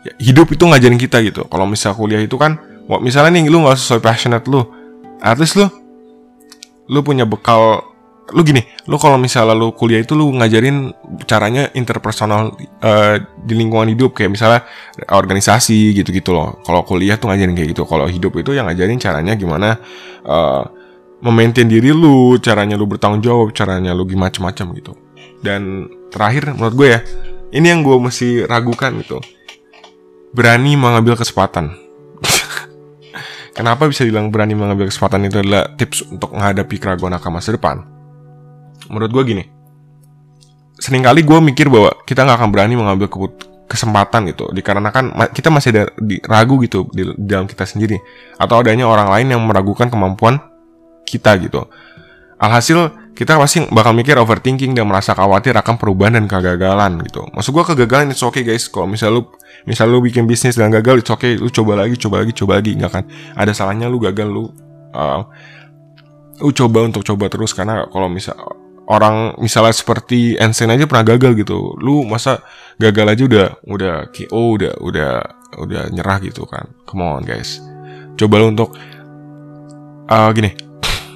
ya, 0.06 0.12
hidup 0.22 0.54
itu 0.54 0.62
ngajarin 0.64 0.96
kita 0.96 1.20
gitu. 1.26 1.44
Kalau 1.50 1.66
misal 1.66 1.92
kuliah 1.98 2.22
itu 2.22 2.38
kan 2.38 2.62
misalnya 3.02 3.38
nih 3.38 3.50
lu 3.50 3.62
nggak 3.62 3.78
sesuai 3.78 4.02
passionate 4.02 4.46
lu 4.50 4.66
least 5.38 5.54
lu 5.54 5.70
lu 6.90 6.98
punya 7.06 7.22
bekal 7.22 7.89
lu 8.30 8.46
gini, 8.46 8.62
lu 8.86 8.96
kalau 8.96 9.18
misalnya 9.18 9.54
lu 9.58 9.74
kuliah 9.74 10.02
itu 10.02 10.14
lu 10.14 10.30
ngajarin 10.34 10.94
caranya 11.26 11.70
interpersonal 11.74 12.54
uh, 12.82 13.16
di 13.42 13.54
lingkungan 13.58 13.90
hidup 13.90 14.14
kayak 14.14 14.34
misalnya 14.34 14.60
organisasi 15.10 15.94
gitu-gitu 15.98 16.30
loh. 16.30 16.62
Kalau 16.62 16.86
kuliah 16.86 17.18
tuh 17.18 17.30
ngajarin 17.30 17.54
kayak 17.54 17.74
gitu. 17.74 17.82
Kalau 17.86 18.06
hidup 18.06 18.32
itu 18.38 18.54
yang 18.54 18.70
ngajarin 18.70 18.98
caranya 19.02 19.34
gimana 19.34 19.78
uh, 20.24 20.62
memaintain 21.20 21.68
diri 21.68 21.92
lu, 21.92 22.38
caranya 22.40 22.78
lu 22.78 22.88
bertanggung 22.88 23.20
jawab, 23.20 23.52
caranya 23.52 23.92
lu 23.92 24.08
gimana 24.08 24.30
macam-macam 24.30 24.66
gitu. 24.78 24.92
Dan 25.40 25.90
terakhir 26.12 26.54
menurut 26.54 26.74
gue 26.76 26.88
ya, 26.94 27.00
ini 27.52 27.66
yang 27.66 27.80
gue 27.82 27.96
mesti 27.98 28.44
ragukan 28.46 28.94
gitu. 29.02 29.18
Berani 30.30 30.78
mengambil 30.78 31.18
kesempatan. 31.18 31.74
Kenapa 33.56 33.90
bisa 33.90 34.06
bilang 34.06 34.30
berani 34.30 34.54
mengambil 34.54 34.86
kesempatan 34.86 35.26
itu 35.26 35.42
adalah 35.42 35.74
tips 35.74 36.06
untuk 36.06 36.32
menghadapi 36.32 36.76
keraguan 36.78 37.12
akan 37.18 37.30
masa 37.34 37.52
depan? 37.58 37.99
Menurut 38.90 39.10
gue 39.14 39.22
gini, 39.22 39.44
sering 40.76 41.06
kali 41.06 41.22
gue 41.22 41.38
mikir 41.38 41.70
bahwa 41.70 41.94
kita 42.02 42.26
nggak 42.26 42.36
akan 42.42 42.50
berani 42.50 42.74
mengambil 42.74 43.06
kesempatan 43.70 44.34
gitu, 44.34 44.50
dikarenakan 44.50 45.14
kita 45.30 45.46
masih 45.46 45.70
ada 45.70 45.82
ragu 46.26 46.58
gitu 46.66 46.90
di, 46.90 47.06
di 47.14 47.28
dalam 47.30 47.46
kita 47.46 47.62
sendiri, 47.62 48.02
atau 48.34 48.58
adanya 48.58 48.90
orang 48.90 49.06
lain 49.14 49.38
yang 49.38 49.42
meragukan 49.46 49.86
kemampuan 49.86 50.42
kita 51.06 51.38
gitu. 51.38 51.70
Alhasil 52.40 52.90
kita 53.12 53.36
pasti 53.36 53.60
bakal 53.68 53.92
mikir 53.92 54.16
overthinking 54.16 54.72
dan 54.72 54.88
merasa 54.88 55.12
khawatir 55.12 55.52
akan 55.52 55.76
perubahan 55.76 56.16
dan 56.16 56.24
kegagalan 56.24 57.04
gitu. 57.04 57.28
Maksud 57.36 57.52
gue 57.52 57.64
kegagalan 57.68 58.16
itu 58.16 58.24
oke 58.24 58.40
okay 58.40 58.42
guys. 58.48 58.64
Kalau 58.72 58.88
misal 58.88 59.12
lu 59.12 59.28
misal 59.68 59.92
lu 59.92 60.00
bikin 60.00 60.24
bisnis 60.24 60.56
dan 60.56 60.72
gagal 60.72 61.04
itu 61.04 61.12
oke, 61.12 61.20
okay. 61.20 61.36
lu 61.36 61.52
coba 61.52 61.84
lagi, 61.84 62.00
coba 62.00 62.24
lagi, 62.24 62.32
coba 62.32 62.56
lagi, 62.56 62.80
nggak 62.80 62.90
kan? 62.90 63.04
Ada 63.36 63.52
salahnya 63.52 63.92
lu 63.92 64.00
gagal 64.00 64.24
lu 64.24 64.48
uh, 64.96 65.28
lu 66.40 66.50
coba 66.56 66.88
untuk 66.88 67.04
coba 67.04 67.28
terus 67.28 67.52
karena 67.52 67.84
kalau 67.92 68.08
misal 68.08 68.40
orang 68.90 69.38
misalnya 69.38 69.70
seperti 69.70 70.34
Ensen 70.34 70.74
aja 70.74 70.84
pernah 70.90 71.06
gagal 71.06 71.38
gitu. 71.38 71.78
Lu 71.78 72.02
masa 72.02 72.42
gagal 72.74 73.06
aja 73.14 73.22
udah 73.22 73.46
udah 73.62 73.94
KO, 74.10 74.58
udah 74.58 74.74
udah 74.82 75.12
udah 75.62 75.82
nyerah 75.94 76.18
gitu 76.18 76.42
kan. 76.50 76.66
Come 76.82 77.06
on 77.06 77.22
guys. 77.22 77.62
Coba 78.18 78.42
lu 78.42 78.50
untuk 78.50 78.74
uh, 80.10 80.30
gini, 80.34 80.50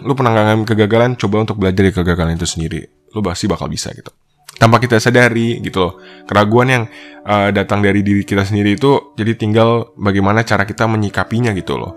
lu 0.07 0.15
pernah 0.15 0.33
ngalamin 0.39 0.65
kegagalan, 0.65 1.19
coba 1.19 1.43
untuk 1.43 1.59
belajar 1.59 1.83
dari 1.83 1.93
kegagalan 1.93 2.39
itu 2.39 2.47
sendiri. 2.47 2.81
Lu 3.11 3.21
pasti 3.21 3.51
bakal 3.51 3.67
bisa 3.67 3.91
gitu. 3.91 4.15
Tanpa 4.55 4.79
kita 4.79 5.03
sadari 5.03 5.59
gitu 5.59 5.83
loh. 5.83 5.93
Keraguan 6.31 6.71
yang 6.71 6.85
uh, 7.27 7.51
datang 7.51 7.83
dari 7.83 8.07
diri 8.07 8.23
kita 8.23 8.47
sendiri 8.47 8.79
itu 8.79 9.19
jadi 9.19 9.35
tinggal 9.35 9.91
bagaimana 9.99 10.47
cara 10.47 10.63
kita 10.63 10.87
menyikapinya 10.87 11.51
gitu 11.59 11.75
loh. 11.75 11.93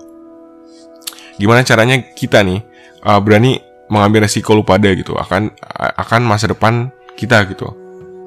Gimana 1.37 1.61
caranya 1.61 2.01
kita 2.17 2.41
nih 2.41 2.65
uh, 3.05 3.21
berani 3.21 3.61
mengambil 3.87 4.27
resiko 4.27 4.55
lu 4.55 4.63
pada 4.63 4.91
gitu 4.91 5.15
akan 5.15 5.51
akan 5.97 6.21
masa 6.27 6.51
depan 6.51 6.91
kita 7.15 7.47
gitu. 7.51 7.71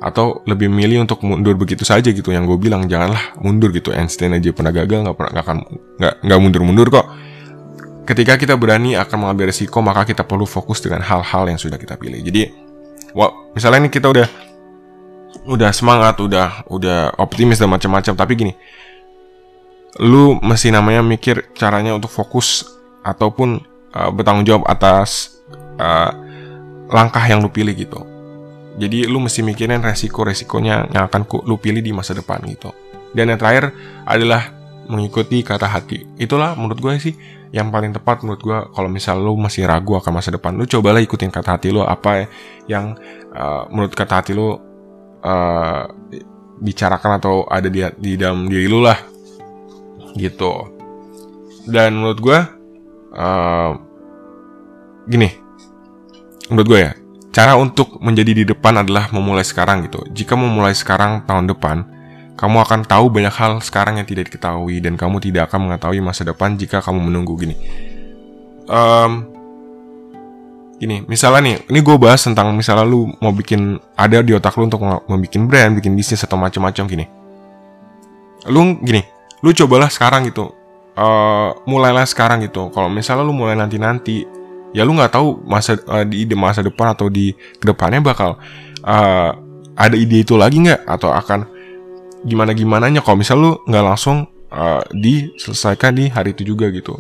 Atau 0.01 0.41
lebih 0.49 0.73
milih 0.73 1.05
untuk 1.05 1.21
mundur 1.29 1.53
begitu 1.61 1.85
saja 1.85 2.09
gitu 2.09 2.33
yang 2.33 2.49
gue 2.49 2.57
bilang 2.57 2.89
janganlah 2.89 3.37
mundur 3.37 3.69
gitu. 3.69 3.93
Einstein 3.93 4.33
aja 4.33 4.49
pernah 4.57 4.73
gagal 4.73 5.05
nggak 5.05 5.17
pernah 5.17 5.31
nggak 5.37 5.45
akan 5.45 5.59
nggak 6.01 6.15
nggak 6.25 6.39
mundur 6.41 6.63
mundur 6.65 6.89
kok. 6.89 7.07
Ketika 8.09 8.41
kita 8.41 8.57
berani 8.57 8.97
akan 8.97 9.29
mengambil 9.29 9.53
resiko, 9.53 9.79
maka 9.85 10.09
kita 10.09 10.25
perlu 10.27 10.49
fokus 10.49 10.83
dengan 10.83 11.05
hal-hal 11.05 11.47
yang 11.47 11.61
sudah 11.61 11.79
kita 11.79 11.95
pilih. 11.95 12.19
Jadi, 12.19 12.49
wah, 13.15 13.31
misalnya 13.55 13.87
ini 13.87 13.91
kita 13.93 14.11
udah 14.11 14.27
udah 15.47 15.71
semangat, 15.71 16.19
udah 16.19 16.67
udah 16.67 17.15
optimis 17.23 17.63
dan 17.63 17.71
macam-macam, 17.71 18.17
tapi 18.19 18.33
gini, 18.35 18.53
lu 20.03 20.43
mesti 20.43 20.75
namanya 20.75 21.07
mikir 21.07 21.55
caranya 21.55 21.95
untuk 21.95 22.11
fokus 22.11 22.67
ataupun 23.07 23.63
uh, 23.95 24.11
bertanggung 24.11 24.49
jawab 24.49 24.65
atas 24.67 25.40
uh, 25.81 26.13
langkah 26.93 27.25
yang 27.25 27.41
lu 27.41 27.49
pilih 27.49 27.73
gitu. 27.73 28.05
Jadi 28.77 29.09
lu 29.09 29.19
mesti 29.19 29.41
mikirin 29.41 29.81
resiko-resikonya 29.81 30.93
yang 30.93 31.09
akan 31.09 31.25
lu 31.49 31.57
pilih 31.57 31.81
di 31.81 31.91
masa 31.97 32.13
depan 32.13 32.45
gitu. 32.47 32.71
Dan 33.17 33.33
yang 33.33 33.41
terakhir 33.41 33.75
adalah 34.07 34.53
mengikuti 34.87 35.43
kata 35.43 35.67
hati. 35.67 36.07
Itulah 36.21 36.55
menurut 36.55 36.79
gue 36.79 36.93
sih 37.01 37.15
yang 37.51 37.75
paling 37.75 37.91
tepat 37.91 38.23
menurut 38.23 38.43
gue 38.43 38.59
kalau 38.71 38.87
misal 38.87 39.19
lu 39.19 39.35
masih 39.35 39.67
ragu 39.67 39.99
akan 39.99 40.23
masa 40.23 40.31
depan 40.31 40.55
lu 40.55 40.71
cobalah 40.71 41.03
ikutin 41.03 41.35
kata 41.35 41.59
hati 41.59 41.75
lu 41.75 41.83
apa 41.83 42.31
yang 42.71 42.95
uh, 43.35 43.67
menurut 43.75 43.91
kata 43.91 44.23
hati 44.23 44.33
lu 44.39 44.55
uh, 44.55 45.85
bicarakan 46.63 47.19
atau 47.19 47.43
ada 47.51 47.67
di, 47.67 47.83
di 47.99 48.15
dalam 48.15 48.47
diri 48.47 48.71
lu 48.71 48.79
lah 48.79 48.99
gitu 50.15 50.71
dan 51.67 51.99
menurut 51.99 52.19
gue 52.23 52.39
uh, 53.19 53.71
gini 55.11 55.50
menurut 56.51 56.69
gue 56.69 56.81
ya 56.91 56.93
cara 57.31 57.55
untuk 57.55 58.03
menjadi 58.03 58.43
di 58.43 58.45
depan 58.45 58.83
adalah 58.83 59.09
memulai 59.15 59.47
sekarang 59.47 59.87
gitu 59.87 60.03
jika 60.11 60.35
memulai 60.35 60.75
sekarang 60.75 61.23
tahun 61.25 61.47
depan 61.47 62.01
kamu 62.41 62.57
akan 62.65 62.81
tahu 62.89 63.13
banyak 63.13 63.37
hal 63.37 63.61
sekarang 63.61 64.01
yang 64.01 64.09
tidak 64.09 64.33
diketahui 64.33 64.81
dan 64.81 64.97
kamu 64.97 65.21
tidak 65.21 65.53
akan 65.53 65.69
mengetahui 65.69 66.01
masa 66.01 66.25
depan 66.25 66.57
jika 66.57 66.81
kamu 66.81 67.13
menunggu 67.13 67.37
gini. 67.37 67.53
Um, 68.65 69.29
gini, 70.81 71.05
misalnya 71.05 71.45
nih, 71.45 71.57
ini 71.69 71.85
gue 71.85 71.97
bahas 72.01 72.25
tentang 72.25 72.57
misalnya 72.57 72.89
lu 72.89 73.13
mau 73.21 73.29
bikin 73.37 73.77
ada 73.93 74.25
di 74.25 74.33
otak 74.33 74.57
lu 74.57 74.73
untuk 74.73 74.81
mau 74.81 75.19
bikin 75.21 75.53
brand, 75.53 75.77
bikin 75.77 75.93
bisnis 75.93 76.25
atau 76.25 76.41
macam-macam 76.41 76.89
gini. 76.89 77.05
Lu 78.49 78.81
gini, 78.81 79.05
lu 79.45 79.53
cobalah 79.53 79.93
sekarang 79.93 80.25
gitu. 80.33 80.49
Uh, 80.97 81.53
mulailah 81.69 82.09
sekarang 82.09 82.41
gitu. 82.41 82.73
Kalau 82.73 82.89
misalnya 82.89 83.21
lu 83.21 83.37
mulai 83.37 83.53
nanti-nanti, 83.53 84.25
ya 84.71 84.87
lu 84.87 84.95
nggak 84.95 85.13
tahu 85.13 85.43
masa 85.47 85.79
uh, 85.87 86.07
di 86.07 86.27
masa 86.35 86.63
depan 86.63 86.95
atau 86.95 87.11
di 87.11 87.35
ke 87.35 87.65
depannya 87.67 88.01
bakal 88.03 88.39
uh, 88.87 89.31
ada 89.75 89.97
ide 89.97 90.23
itu 90.23 90.37
lagi 90.37 90.61
nggak? 90.63 90.87
Atau 90.87 91.11
akan 91.11 91.47
gimana 92.27 92.53
gimananya 92.53 93.01
kalau 93.01 93.17
misal 93.19 93.37
lu 93.41 93.53
nggak 93.65 93.85
langsung 93.85 94.29
uh, 94.53 94.85
diselesaikan 94.93 95.93
di 95.97 96.05
hari 96.13 96.37
itu 96.37 96.55
juga 96.55 96.69
gitu. 96.71 96.95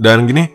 Dan 0.00 0.24
gini 0.24 0.48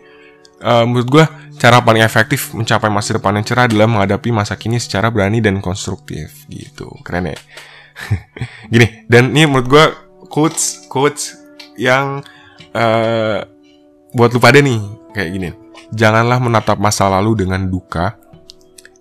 uh, 0.60 0.82
menurut 0.82 1.08
gue 1.08 1.24
cara 1.56 1.80
paling 1.80 2.02
efektif 2.04 2.52
mencapai 2.52 2.92
masa 2.92 3.16
depan 3.16 3.38
yang 3.38 3.46
cerah 3.46 3.64
adalah 3.70 3.88
menghadapi 3.88 4.28
masa 4.34 4.58
kini 4.58 4.76
secara 4.82 5.08
berani 5.08 5.38
dan 5.40 5.62
konstruktif 5.62 6.44
gitu. 6.50 6.90
Keren 7.06 7.32
ya? 7.32 7.38
Gini 8.72 9.08
dan 9.08 9.32
ini 9.32 9.48
menurut 9.48 9.68
gue 9.72 9.84
quotes 10.28 10.84
quotes 10.92 11.32
yang 11.80 12.20
uh, 12.76 13.40
buat 14.12 14.32
lu 14.32 14.40
pada 14.40 14.60
nih 14.60 14.80
kayak 15.16 15.30
gini 15.32 15.48
janganlah 15.94 16.38
menatap 16.42 16.76
masa 16.78 17.08
lalu 17.08 17.46
dengan 17.46 17.64
duka 17.66 18.18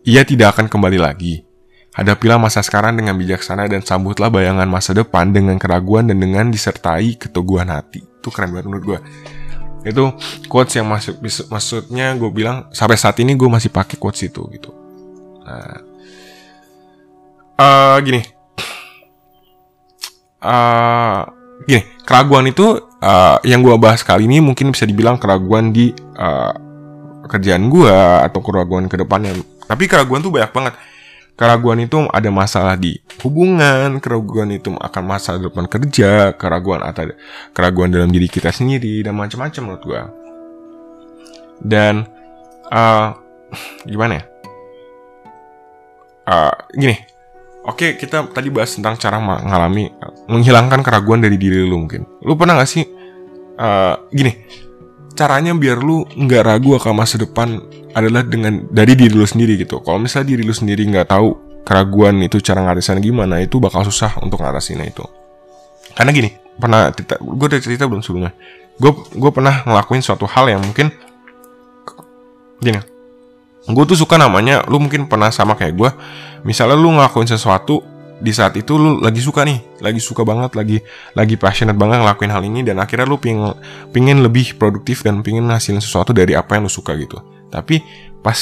ia 0.06 0.22
tidak 0.22 0.58
akan 0.58 0.70
kembali 0.70 1.00
lagi 1.02 1.46
Hadapilah 1.96 2.36
masa 2.36 2.60
sekarang 2.60 3.00
dengan 3.00 3.16
bijaksana 3.16 3.72
dan 3.72 3.80
sambutlah 3.80 4.28
bayangan 4.28 4.68
masa 4.68 4.92
depan 4.92 5.32
dengan 5.32 5.56
keraguan 5.56 6.12
dan 6.12 6.20
dengan 6.20 6.52
disertai 6.52 7.16
keteguhan 7.16 7.72
hati. 7.72 8.04
Itu 8.04 8.36
keren 8.36 8.52
banget 8.52 8.68
menurut 8.68 8.84
gue. 8.84 9.00
Itu 9.88 10.12
quotes 10.52 10.76
yang 10.76 10.92
masuk 10.92 11.24
maksudnya 11.48 12.12
gue 12.20 12.28
bilang 12.36 12.68
sampai 12.76 13.00
saat 13.00 13.16
ini 13.24 13.40
gue 13.40 13.48
masih 13.48 13.72
pakai 13.72 13.96
quotes 13.96 14.28
itu 14.28 14.44
gitu. 14.52 14.76
Nah, 15.48 15.80
uh, 17.64 17.96
gini, 18.04 18.20
uh, 20.44 21.22
gini 21.64 21.82
keraguan 22.04 22.52
itu 22.52 22.76
uh, 23.00 23.40
yang 23.48 23.64
gue 23.64 23.72
bahas 23.80 24.04
kali 24.04 24.28
ini 24.28 24.44
mungkin 24.44 24.76
bisa 24.76 24.84
dibilang 24.84 25.16
keraguan 25.16 25.72
di 25.72 25.96
uh, 26.20 26.65
kerjaan 27.28 27.68
gue 27.70 27.96
atau 28.26 28.40
keraguan 28.40 28.90
ke 28.90 28.96
depannya. 29.02 29.36
Tapi 29.66 29.90
keraguan 29.90 30.22
tuh 30.22 30.34
banyak 30.34 30.52
banget 30.54 30.74
Keraguan 31.36 31.84
itu 31.84 32.00
ada 32.16 32.32
masalah 32.32 32.80
di 32.80 32.96
hubungan, 33.20 34.00
keraguan 34.00 34.56
itu 34.56 34.72
akan 34.72 35.04
masalah 35.04 35.44
depan 35.44 35.68
kerja, 35.68 36.32
keraguan 36.32 36.80
atau 36.80 37.12
keraguan 37.52 37.92
dalam 37.92 38.08
diri 38.08 38.32
kita 38.32 38.56
sendiri 38.56 39.04
dan 39.04 39.20
macam-macam 39.20 39.62
menurut 39.68 39.84
gue. 39.84 40.02
Dan 41.60 42.08
uh, 42.72 43.20
gimana 43.84 44.16
ya? 44.16 44.24
Uh, 46.26 46.56
gini, 46.72 46.96
oke 47.68 48.00
kita 48.00 48.32
tadi 48.32 48.48
bahas 48.48 48.72
tentang 48.72 48.96
cara 48.96 49.20
mengalami 49.20 49.92
menghilangkan 50.32 50.88
keraguan 50.88 51.20
dari 51.20 51.36
diri 51.36 51.68
lu 51.68 51.84
mungkin. 51.84 52.08
Lu 52.24 52.40
pernah 52.40 52.64
gak 52.64 52.72
sih 52.72 52.88
uh, 53.60 54.08
gini? 54.08 54.32
Caranya 55.16 55.56
biar 55.56 55.80
lu 55.80 56.04
nggak 56.04 56.44
ragu 56.44 56.76
akan 56.76 56.92
masa 56.92 57.16
depan 57.16 57.64
adalah 57.96 58.22
dengan 58.28 58.68
dari 58.68 59.00
diri 59.00 59.16
lu 59.16 59.24
sendiri 59.24 59.56
gitu. 59.56 59.80
Kalau 59.80 60.04
misalnya 60.04 60.36
diri 60.36 60.44
lu 60.44 60.52
sendiri 60.52 60.84
nggak 60.92 61.08
tahu 61.08 61.40
keraguan 61.64 62.20
itu 62.20 62.44
cara 62.44 62.62
ngatasin 62.68 63.00
gimana, 63.00 63.40
itu 63.40 63.58
bakal 63.58 63.88
susah 63.88 64.20
untuk 64.20 64.44
ngatasinnya 64.44 64.92
itu. 64.92 65.08
Karena 65.96 66.12
gini, 66.12 66.30
pernah 66.60 66.92
cerita, 66.92 67.16
gue 67.18 67.48
udah 67.48 67.62
cerita 67.64 67.88
belum 67.88 68.04
sebelumnya. 68.04 68.36
Gue 68.76 68.92
gue 68.92 69.32
pernah 69.32 69.64
ngelakuin 69.64 70.04
suatu 70.04 70.28
hal 70.28 70.52
yang 70.52 70.60
mungkin 70.60 70.92
gini. 72.60 72.84
Gue 73.66 73.84
tuh 73.88 73.98
suka 73.98 74.20
namanya, 74.20 74.62
lu 74.68 74.78
mungkin 74.78 75.08
pernah 75.08 75.32
sama 75.32 75.56
kayak 75.56 75.74
gue. 75.74 75.90
Misalnya 76.46 76.78
lu 76.78 76.92
ngelakuin 76.94 77.26
sesuatu 77.26 77.82
di 78.16 78.32
saat 78.32 78.56
itu 78.56 78.80
lu 78.80 79.04
lagi 79.04 79.20
suka 79.20 79.44
nih, 79.44 79.84
lagi 79.84 80.00
suka 80.00 80.24
banget, 80.24 80.56
lagi 80.56 80.78
lagi 81.12 81.36
passionate 81.36 81.76
banget 81.76 82.00
ngelakuin 82.00 82.32
hal 82.32 82.44
ini 82.48 82.64
dan 82.64 82.80
akhirnya 82.80 83.04
lu 83.04 83.20
pingin 83.20 83.52
pingin 83.92 84.24
lebih 84.24 84.56
produktif 84.56 85.04
dan 85.04 85.20
pingin 85.20 85.44
ngasilin 85.52 85.84
sesuatu 85.84 86.16
dari 86.16 86.32
apa 86.32 86.56
yang 86.56 86.68
lu 86.68 86.72
suka 86.72 86.96
gitu. 86.96 87.20
Tapi 87.52 87.84
pas 88.24 88.40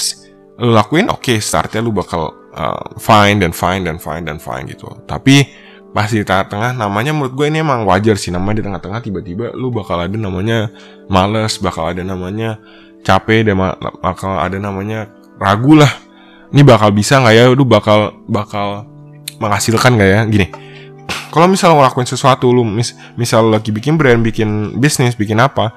lu 0.62 0.70
lakuin 0.70 1.10
oke 1.10 1.25
okay, 1.25 1.38
startnya 1.42 1.82
lu 1.82 1.89
bakal 1.89 2.30
uh, 2.53 2.86
fine 3.01 3.42
dan 3.42 3.50
fine 3.50 3.82
dan 3.82 3.98
fine 3.98 4.22
dan 4.22 4.38
fine 4.38 4.70
gitu. 4.70 4.94
Tapi 5.10 5.42
pas 5.94 6.10
di 6.10 6.22
tengah-tengah 6.22 6.77
namanya 6.77 7.13
menurut 7.13 7.34
gue 7.34 7.46
ini 7.50 7.62
emang 7.62 7.86
wajar 7.86 8.18
sih 8.18 8.34
namanya 8.34 8.62
di 8.62 8.65
tengah-tengah 8.65 9.00
tiba-tiba 9.01 9.53
lu 9.53 9.70
bakal 9.70 10.01
ada 10.01 10.18
namanya 10.18 10.70
males 11.06 11.62
bakal 11.62 11.94
ada 11.94 12.01
namanya 12.01 12.58
capek 13.06 13.46
dan 13.46 13.58
bakal 14.01 14.38
ada 14.38 14.58
namanya 14.62 15.10
ragu 15.42 15.74
lah. 15.77 15.89
Ini 16.53 16.62
bakal 16.62 16.94
bisa 16.94 17.18
nggak 17.18 17.34
ya? 17.34 17.46
Lu 17.50 17.65
bakal 17.65 18.13
bakal 18.30 18.93
menghasilkan 19.40 19.96
nggak 19.98 20.10
ya? 20.10 20.22
Gini 20.28 20.48
kalau 21.34 21.50
misal 21.50 21.74
ngelakuin 21.74 22.06
sesuatu 22.06 22.54
lu 22.54 22.62
mis 22.62 22.94
misal 23.18 23.50
lagi 23.50 23.74
bikin 23.74 23.98
brand 23.98 24.22
bikin 24.22 24.78
bisnis 24.78 25.18
bikin 25.18 25.42
apa 25.42 25.74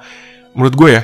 menurut 0.53 0.73
gue 0.77 0.89
ya 1.01 1.03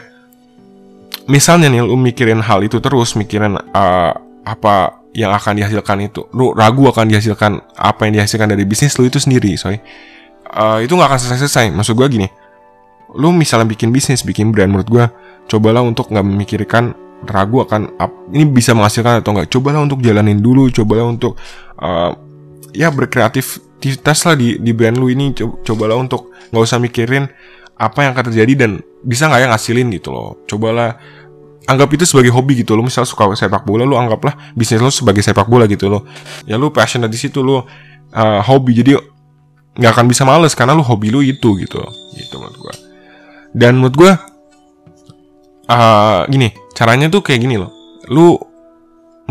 misalnya 1.25 1.73
nih 1.73 1.81
lu 1.81 1.97
mikirin 1.97 2.37
hal 2.37 2.61
itu 2.61 2.77
terus 2.77 3.17
mikirin 3.17 3.57
uh, 3.57 4.13
apa 4.45 5.01
yang 5.17 5.33
akan 5.33 5.57
dihasilkan 5.57 6.05
itu 6.05 6.29
lu 6.37 6.53
ragu 6.53 6.85
akan 6.85 7.09
dihasilkan 7.09 7.65
apa 7.73 8.05
yang 8.05 8.21
dihasilkan 8.21 8.53
dari 8.53 8.65
bisnis 8.65 8.97
lu 8.97 9.09
itu 9.09 9.21
sendiri 9.21 9.53
sorry. 9.57 9.81
Uh, 10.53 10.85
itu 10.85 10.93
nggak 10.93 11.09
akan 11.09 11.19
selesai-selesai. 11.21 11.73
Maksud 11.73 11.97
gue 11.97 12.07
gini 12.09 12.27
lu 13.13 13.29
misalnya 13.29 13.69
bikin 13.69 13.93
bisnis 13.93 14.25
bikin 14.25 14.49
brand 14.49 14.73
menurut 14.73 14.89
gue 14.89 15.05
cobalah 15.45 15.85
untuk 15.85 16.09
nggak 16.09 16.25
memikirkan 16.25 16.97
ragu 17.29 17.61
akan 17.63 17.93
ini 18.33 18.49
bisa 18.49 18.73
menghasilkan 18.73 19.21
atau 19.21 19.31
enggak 19.37 19.53
cobalah 19.53 19.85
untuk 19.85 20.01
jalanin 20.01 20.41
dulu 20.41 20.67
cobalah 20.73 21.07
untuk 21.07 21.37
uh, 21.79 22.11
ya 22.73 22.89
berkreativitas 22.89 24.25
lah 24.27 24.35
di 24.35 24.57
di 24.59 24.71
brand 24.73 24.97
lu 24.97 25.07
ini. 25.13 25.31
Cobalah 25.37 25.95
untuk 25.95 26.33
nggak 26.49 26.63
usah 26.63 26.81
mikirin 26.81 27.29
apa 27.77 28.05
yang 28.05 28.11
akan 28.17 28.25
terjadi 28.33 28.53
dan 28.65 28.71
bisa 29.05 29.29
nggak 29.29 29.41
ya 29.45 29.47
ngasilin 29.53 29.87
gitu 29.93 30.09
loh. 30.11 30.41
Cobalah 30.49 30.97
anggap 31.63 31.89
itu 31.95 32.03
sebagai 32.03 32.33
hobi 32.35 32.59
gitu 32.59 32.75
lo 32.75 32.83
misal 32.83 33.07
suka 33.07 33.31
sepak 33.39 33.63
bola 33.63 33.87
lo 33.87 33.95
anggaplah 33.95 34.35
bisnis 34.51 34.83
lo 34.83 34.91
sebagai 34.91 35.23
sepak 35.23 35.47
bola 35.47 35.63
gitu 35.63 35.87
lo 35.87 36.03
ya 36.43 36.59
lo 36.59 36.75
passion 36.75 36.99
di 37.07 37.15
situ 37.15 37.39
lo 37.39 37.63
uh, 38.11 38.41
hobi. 38.43 38.75
Jadi 38.75 38.99
nggak 39.73 39.91
akan 39.95 40.05
bisa 40.05 40.27
males 40.27 40.53
karena 40.53 40.75
lo 40.75 40.83
hobi 40.83 41.09
lo 41.09 41.23
itu 41.23 41.55
gitu 41.57 41.79
gitu 42.13 42.35
menurut 42.37 42.57
gue 42.61 42.73
dan 43.57 43.77
menurut 43.77 43.95
gue 43.95 44.11
uh, 45.69 46.21
gini 46.29 46.53
caranya 46.73 47.09
tuh 47.09 47.21
kayak 47.21 47.41
gini 47.45 47.55
loh. 47.57 47.71
Lu 48.09 48.35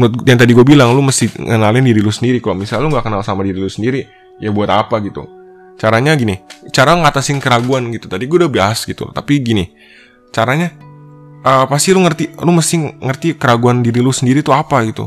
menurut 0.02 0.26
yang 0.26 0.34
tadi 0.34 0.50
gue 0.50 0.66
bilang 0.66 0.90
lu 0.90 1.06
mesti 1.06 1.30
kenalin 1.30 1.86
diri 1.86 2.02
lu 2.02 2.10
sendiri. 2.10 2.42
Kalau 2.42 2.58
misal 2.58 2.82
lu 2.82 2.90
nggak 2.90 3.06
kenal 3.06 3.22
sama 3.22 3.46
diri 3.46 3.62
lu 3.62 3.70
sendiri 3.70 4.02
ya 4.42 4.50
buat 4.50 4.66
apa 4.66 4.98
gitu? 5.06 5.22
Caranya 5.78 6.18
gini 6.18 6.42
cara 6.74 6.98
ngatasin 6.98 7.38
keraguan 7.38 7.86
gitu. 7.94 8.10
Tadi 8.10 8.26
gue 8.26 8.42
udah 8.42 8.50
bahas 8.50 8.82
gitu 8.82 9.06
tapi 9.14 9.38
gini 9.38 9.70
caranya 10.34 10.74
uh, 11.46 11.70
pasti 11.70 11.94
lu 11.94 12.02
ngerti 12.02 12.34
lu 12.42 12.50
mesti 12.50 12.76
ngerti 12.98 13.38
keraguan 13.38 13.86
diri 13.86 14.02
lu 14.02 14.10
sendiri 14.10 14.42
tuh 14.42 14.58
apa 14.58 14.82
gitu. 14.90 15.06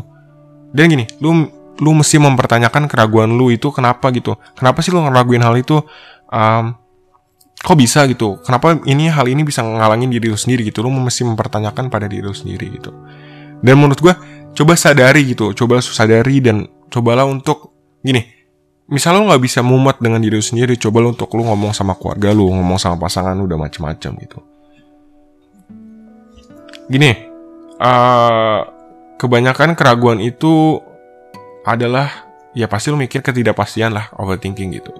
Dan 0.71 0.87
gini 0.87 1.03
lu 1.19 1.51
lu 1.75 1.91
mesti 1.91 2.15
mempertanyakan 2.15 2.87
keraguan 2.87 3.35
lu 3.35 3.51
itu 3.51 3.67
kenapa 3.75 4.07
gitu. 4.15 4.39
Kenapa 4.55 4.79
sih 4.79 4.95
lu 4.95 5.03
ngeraguin 5.03 5.43
hal 5.43 5.59
itu? 5.59 5.83
Um, 6.31 6.79
kok 7.59 7.75
bisa 7.75 8.05
gitu? 8.07 8.39
Kenapa 8.45 8.77
ini 8.85 9.11
hal 9.11 9.25
ini 9.27 9.41
bisa 9.41 9.65
ngalangin 9.65 10.07
diri 10.07 10.31
lu 10.31 10.39
sendiri 10.39 10.63
gitu? 10.69 10.85
Lu 10.85 10.93
mesti 10.93 11.25
mempertanyakan 11.27 11.91
pada 11.91 12.05
diri 12.07 12.23
lu 12.23 12.35
sendiri 12.35 12.69
gitu. 12.79 12.93
Dan 13.59 13.81
menurut 13.81 13.99
gue 13.99 14.13
coba 14.55 14.73
sadari 14.79 15.35
gitu 15.35 15.51
coba 15.51 15.83
sadari 15.83 16.39
dan 16.39 16.65
cobalah 16.87 17.27
untuk 17.27 17.75
gini 17.99 18.35
misal 18.85 19.17
lu 19.17 19.25
nggak 19.29 19.41
bisa 19.41 19.65
mumet 19.65 19.97
dengan 19.97 20.21
diri 20.21 20.37
lu 20.37 20.45
sendiri 20.45 20.77
coba 20.77 21.01
lu 21.01 21.09
untuk 21.13 21.29
lu 21.33 21.41
ngomong 21.41 21.73
sama 21.73 21.97
keluarga 21.97 22.31
lu 22.31 22.53
ngomong 22.53 22.77
sama 22.77 23.01
pasangan 23.01 23.33
lu 23.33 23.49
udah 23.49 23.57
macem-macem 23.57 24.13
gitu. 24.21 24.39
Gini 26.85 27.11
uh, 27.81 28.61
kebanyakan 29.17 29.73
keraguan 29.73 30.21
itu 30.21 30.77
adalah 31.65 32.29
ya 32.53 32.69
pasti 32.69 32.93
lu 32.93 32.97
mikir 33.01 33.25
ketidakpastian 33.25 33.89
lah 33.89 34.13
overthinking 34.21 34.77
gitu. 34.77 34.93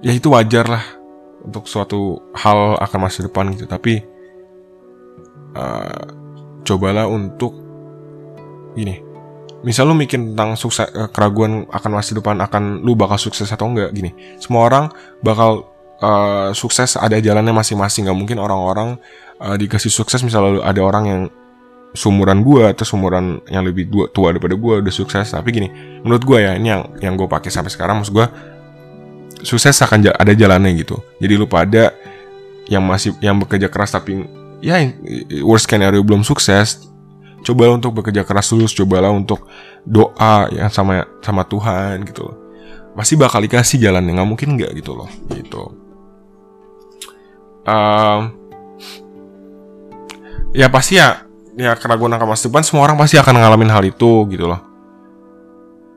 Ya 0.00 0.16
itu 0.16 0.32
wajar 0.32 0.64
lah 0.72 0.84
untuk 1.44 1.68
suatu 1.68 2.32
hal 2.32 2.80
akan 2.80 2.98
masa 3.12 3.28
depan 3.28 3.52
gitu 3.52 3.68
tapi 3.68 4.00
uh, 5.52 6.00
cobalah 6.64 7.04
untuk 7.04 7.61
gini 8.72 9.12
misal 9.62 9.86
lu 9.88 9.94
mikir 9.94 10.18
tentang 10.18 10.58
sukses 10.58 10.90
uh, 10.92 11.08
keraguan 11.08 11.64
akan 11.70 11.90
masa 11.94 12.18
depan 12.18 12.36
akan 12.42 12.82
lu 12.82 12.98
bakal 12.98 13.16
sukses 13.16 13.48
atau 13.48 13.70
enggak 13.70 13.94
gini. 13.94 14.10
Semua 14.42 14.66
orang 14.68 14.90
bakal 15.22 15.70
uh, 16.02 16.50
sukses 16.52 16.98
ada 16.98 17.16
jalannya 17.22 17.54
masing-masing. 17.54 18.10
Nggak 18.10 18.18
mungkin 18.18 18.38
orang-orang 18.42 18.98
uh, 19.38 19.56
dikasih 19.56 19.90
sukses 19.90 20.20
misalnya 20.26 20.60
ada 20.66 20.82
orang 20.82 21.04
yang 21.06 21.22
sumuran 21.92 22.40
gue 22.40 22.72
atau 22.72 22.88
sumuran 22.88 23.44
yang 23.52 23.68
lebih 23.68 23.84
tua, 23.92 24.08
tua 24.10 24.28
daripada 24.34 24.58
gue 24.58 24.74
udah 24.82 24.94
sukses. 24.94 25.30
Tapi 25.30 25.48
gini 25.54 25.68
menurut 26.02 26.22
gue 26.26 26.38
ya 26.42 26.58
ini 26.58 26.68
yang 26.68 26.82
yang 26.98 27.14
gue 27.14 27.30
pakai 27.30 27.48
sampai 27.48 27.70
sekarang 27.70 28.02
maksud 28.02 28.12
gue 28.12 28.26
sukses 29.46 29.78
akan 29.78 30.10
ada 30.10 30.32
jalannya 30.34 30.74
gitu. 30.74 30.98
Jadi 31.22 31.32
lu 31.38 31.46
pada 31.46 31.94
yang 32.66 32.82
masih 32.82 33.14
yang 33.22 33.38
bekerja 33.38 33.70
keras 33.70 33.94
tapi 33.94 34.26
ya 34.62 34.78
worst 35.42 35.66
scenario 35.66 36.02
belum 36.02 36.22
sukses 36.22 36.91
cobalah 37.42 37.74
untuk 37.76 37.92
bekerja 37.98 38.22
keras 38.22 38.50
dulu 38.54 38.66
cobalah 38.70 39.10
untuk 39.10 39.46
doa 39.82 40.48
yang 40.54 40.70
sama 40.70 41.04
sama 41.20 41.42
Tuhan 41.44 42.06
gitu 42.06 42.30
loh. 42.30 42.36
Pasti 42.94 43.18
bakal 43.18 43.44
dikasih 43.44 43.82
jalan 43.82 44.06
nggak 44.06 44.28
mungkin 44.28 44.54
nggak 44.56 44.72
gitu 44.78 44.94
loh 44.94 45.10
gitu. 45.34 45.62
Um, 47.62 48.34
ya 50.50 50.66
pasti 50.66 50.98
ya 50.98 51.26
ya 51.54 51.78
keraguan 51.78 52.10
akan 52.14 52.34
masa 52.34 52.50
depan 52.50 52.66
semua 52.66 52.90
orang 52.90 52.98
pasti 52.98 53.20
akan 53.20 53.38
ngalamin 53.38 53.70
hal 53.70 53.84
itu 53.84 54.26
gitu 54.30 54.46
loh. 54.46 54.60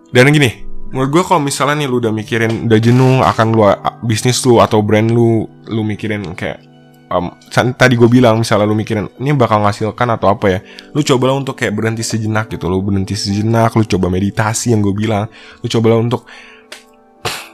Dan 0.09 0.31
gini 0.33 0.65
menurut 0.93 1.09
gue 1.11 1.23
kalau 1.27 1.41
misalnya 1.41 1.83
nih 1.83 1.87
lu 1.89 1.97
udah 1.99 2.13
mikirin 2.13 2.71
udah 2.71 2.79
jenuh 2.79 3.19
akan 3.25 3.45
lu 3.51 3.61
bisnis 4.05 4.39
lu 4.45 4.61
atau 4.63 4.79
brand 4.79 5.09
lu 5.09 5.43
lu 5.67 5.81
mikirin 5.83 6.23
kayak 6.37 6.74
um, 7.09 7.31
tadi 7.51 7.93
gue 7.97 8.09
bilang 8.09 8.41
misalnya 8.41 8.65
lu 8.65 8.77
mikirin 8.77 9.09
ini 9.21 9.33
bakal 9.35 9.61
ngasilkan 9.61 10.07
atau 10.15 10.31
apa 10.31 10.45
ya? 10.49 10.59
Lu 10.93 11.01
cobalah 11.01 11.35
untuk 11.37 11.57
kayak 11.57 11.73
berhenti 11.73 12.01
sejenak 12.01 12.49
gitu. 12.49 12.69
Lu 12.69 12.81
berhenti 12.81 13.13
sejenak 13.13 13.73
lu 13.77 13.83
coba 13.85 14.07
meditasi 14.09 14.73
yang 14.73 14.81
gue 14.81 14.95
bilang. 14.95 15.29
Lu 15.61 15.67
cobalah 15.67 15.97
untuk 16.01 16.25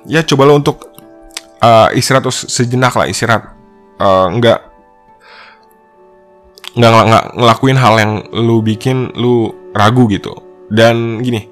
ya 0.07 0.25
cobalah 0.25 0.53
untuk 0.57 0.77
uh, 1.61 1.89
istirahat 1.93 2.27
sejenak 2.31 2.93
lah 2.95 3.07
istirahat. 3.07 3.53
Uh, 4.01 4.33
nggak 4.33 4.59
nggak 6.71 6.91
nggak 6.91 7.25
ngelakuin 7.35 7.77
hal 7.77 7.93
yang 7.99 8.13
lu 8.31 8.63
bikin 8.63 9.11
lu 9.15 9.51
ragu 9.75 10.07
gitu. 10.07 10.33
Dan 10.71 11.19
gini 11.19 11.51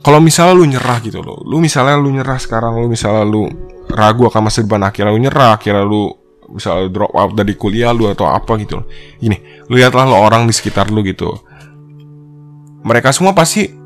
kalau 0.00 0.18
misalnya 0.20 0.54
lu 0.56 0.64
nyerah 0.64 0.98
gitu 1.04 1.20
loh 1.20 1.40
lu 1.44 1.60
misalnya 1.60 1.96
lu 2.00 2.08
nyerah 2.12 2.38
sekarang 2.40 2.80
lu 2.80 2.88
misalnya 2.88 3.24
lu 3.24 3.48
ragu 3.90 4.26
akan 4.30 4.48
masa 4.48 4.64
depan 4.64 4.80
akhirnya 4.86 5.12
lu 5.12 5.20
nyerah 5.20 5.58
akhirnya 5.58 5.84
lu 5.84 6.20
misalnya 6.50 6.90
drop 6.90 7.12
out 7.14 7.32
dari 7.38 7.54
kuliah 7.54 7.94
lu 7.94 8.10
atau 8.10 8.26
apa 8.26 8.58
gitu 8.58 8.82
loh. 8.82 8.86
Gini 9.22 9.38
lihatlah 9.70 10.06
lo 10.06 10.18
orang 10.18 10.50
di 10.50 10.54
sekitar 10.54 10.90
lu 10.90 11.00
gitu. 11.06 11.30
Mereka 12.82 13.14
semua 13.14 13.36
pasti 13.36 13.78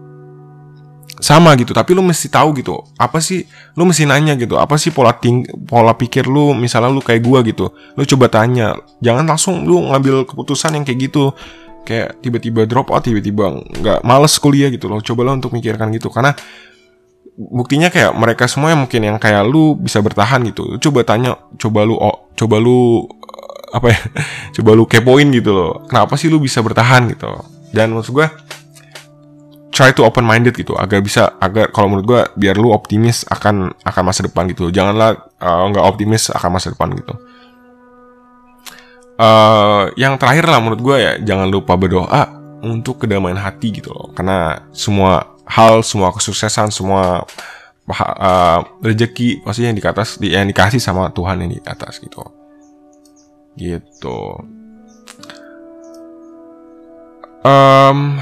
sama 1.15 1.55
gitu 1.57 1.71
tapi 1.71 1.95
lu 1.95 2.03
mesti 2.05 2.27
tahu 2.27 2.53
gitu 2.59 2.85
apa 2.99 3.23
sih 3.23 3.47
lu 3.79 3.87
mesti 3.87 4.05
nanya 4.05 4.35
gitu 4.35 4.59
apa 4.59 4.77
sih 4.77 4.91
pola 4.91 5.15
ting 5.15 5.47
pola 5.65 5.95
pikir 5.95 6.27
lu 6.27 6.53
misalnya 6.53 6.91
lu 6.91 7.01
kayak 7.05 7.23
gua 7.23 7.45
gitu. 7.45 7.71
Lu 7.95 8.03
coba 8.05 8.27
tanya 8.33 8.75
jangan 9.01 9.29
langsung 9.29 9.65
lu 9.69 9.93
ngambil 9.93 10.25
keputusan 10.29 10.77
yang 10.77 10.85
kayak 10.85 11.11
gitu 11.13 11.33
kayak 11.85 12.25
tiba-tiba 12.25 12.65
drop 12.65 12.91
out 12.91 13.05
tiba-tiba 13.05 13.61
nggak 13.61 14.01
males 14.03 14.35
kuliah 14.41 14.73
gitu 14.73 14.89
loh. 14.91 14.99
Cobalah 15.05 15.37
untuk 15.37 15.53
mikirkan 15.53 15.93
gitu 15.93 16.09
karena 16.09 16.33
buktinya 17.37 17.93
kayak 17.93 18.17
mereka 18.17 18.49
semua 18.49 18.73
yang 18.73 18.83
mungkin 18.87 19.01
yang 19.05 19.19
kayak 19.21 19.45
lu 19.47 19.77
bisa 19.77 20.01
bertahan 20.01 20.43
gitu. 20.49 20.81
Coba 20.81 21.05
tanya 21.05 21.37
coba 21.61 21.85
lu 21.85 21.95
oh, 22.01 22.33
coba 22.35 22.57
lu 22.59 23.05
apa 23.75 23.93
ya 23.93 24.01
coba 24.61 24.71
lu 24.75 24.85
kepoin 24.89 25.29
gitu 25.31 25.53
loh. 25.53 25.85
Kenapa 25.87 26.17
sih 26.17 26.33
lu 26.33 26.41
bisa 26.41 26.65
bertahan 26.65 27.07
gitu? 27.13 27.29
Dan 27.71 27.93
maksud 27.93 28.17
gue 28.17 28.27
try 29.75 29.91
to 29.91 30.07
open 30.07 30.23
minded 30.23 30.55
gitu 30.55 30.79
agar 30.79 31.03
bisa 31.03 31.35
agar 31.43 31.69
kalau 31.75 31.91
menurut 31.91 32.07
gue 32.07 32.21
biar 32.39 32.55
lu 32.57 32.71
optimis 32.71 33.27
akan 33.29 33.77
akan 33.85 34.03
masa 34.03 34.25
depan 34.25 34.49
gitu. 34.49 34.73
Janganlah 34.73 35.29
uh, 35.39 35.65
nggak 35.69 35.85
optimis 35.85 36.33
akan 36.33 36.51
masa 36.59 36.73
depan 36.73 36.91
gitu 36.97 37.34
uh, 39.19 39.91
yang 39.95 40.19
terakhir 40.19 40.47
lah 40.47 40.59
menurut 40.63 40.81
gue 40.83 40.97
ya 40.99 41.13
jangan 41.23 41.49
lupa 41.51 41.79
berdoa 41.79 42.23
untuk 42.65 43.05
kedamaian 43.05 43.39
hati 43.39 43.71
gitu 43.75 43.93
loh. 43.93 44.11
Karena 44.17 44.65
semua 44.73 45.37
hal 45.45 45.85
semua 45.85 46.11
kesuksesan 46.11 46.73
semua 46.73 47.29
uh, 47.89 48.61
rezeki 48.81 49.45
pasti 49.45 49.69
yang 49.69 49.77
di 49.77 49.85
atas 49.85 50.17
yang 50.25 50.49
dikasih 50.49 50.81
sama 50.81 51.13
Tuhan 51.13 51.45
yang 51.45 51.51
di 51.53 51.61
atas 51.63 52.01
gitu. 52.01 52.25
Gitu. 53.55 54.21
Um, 57.45 58.17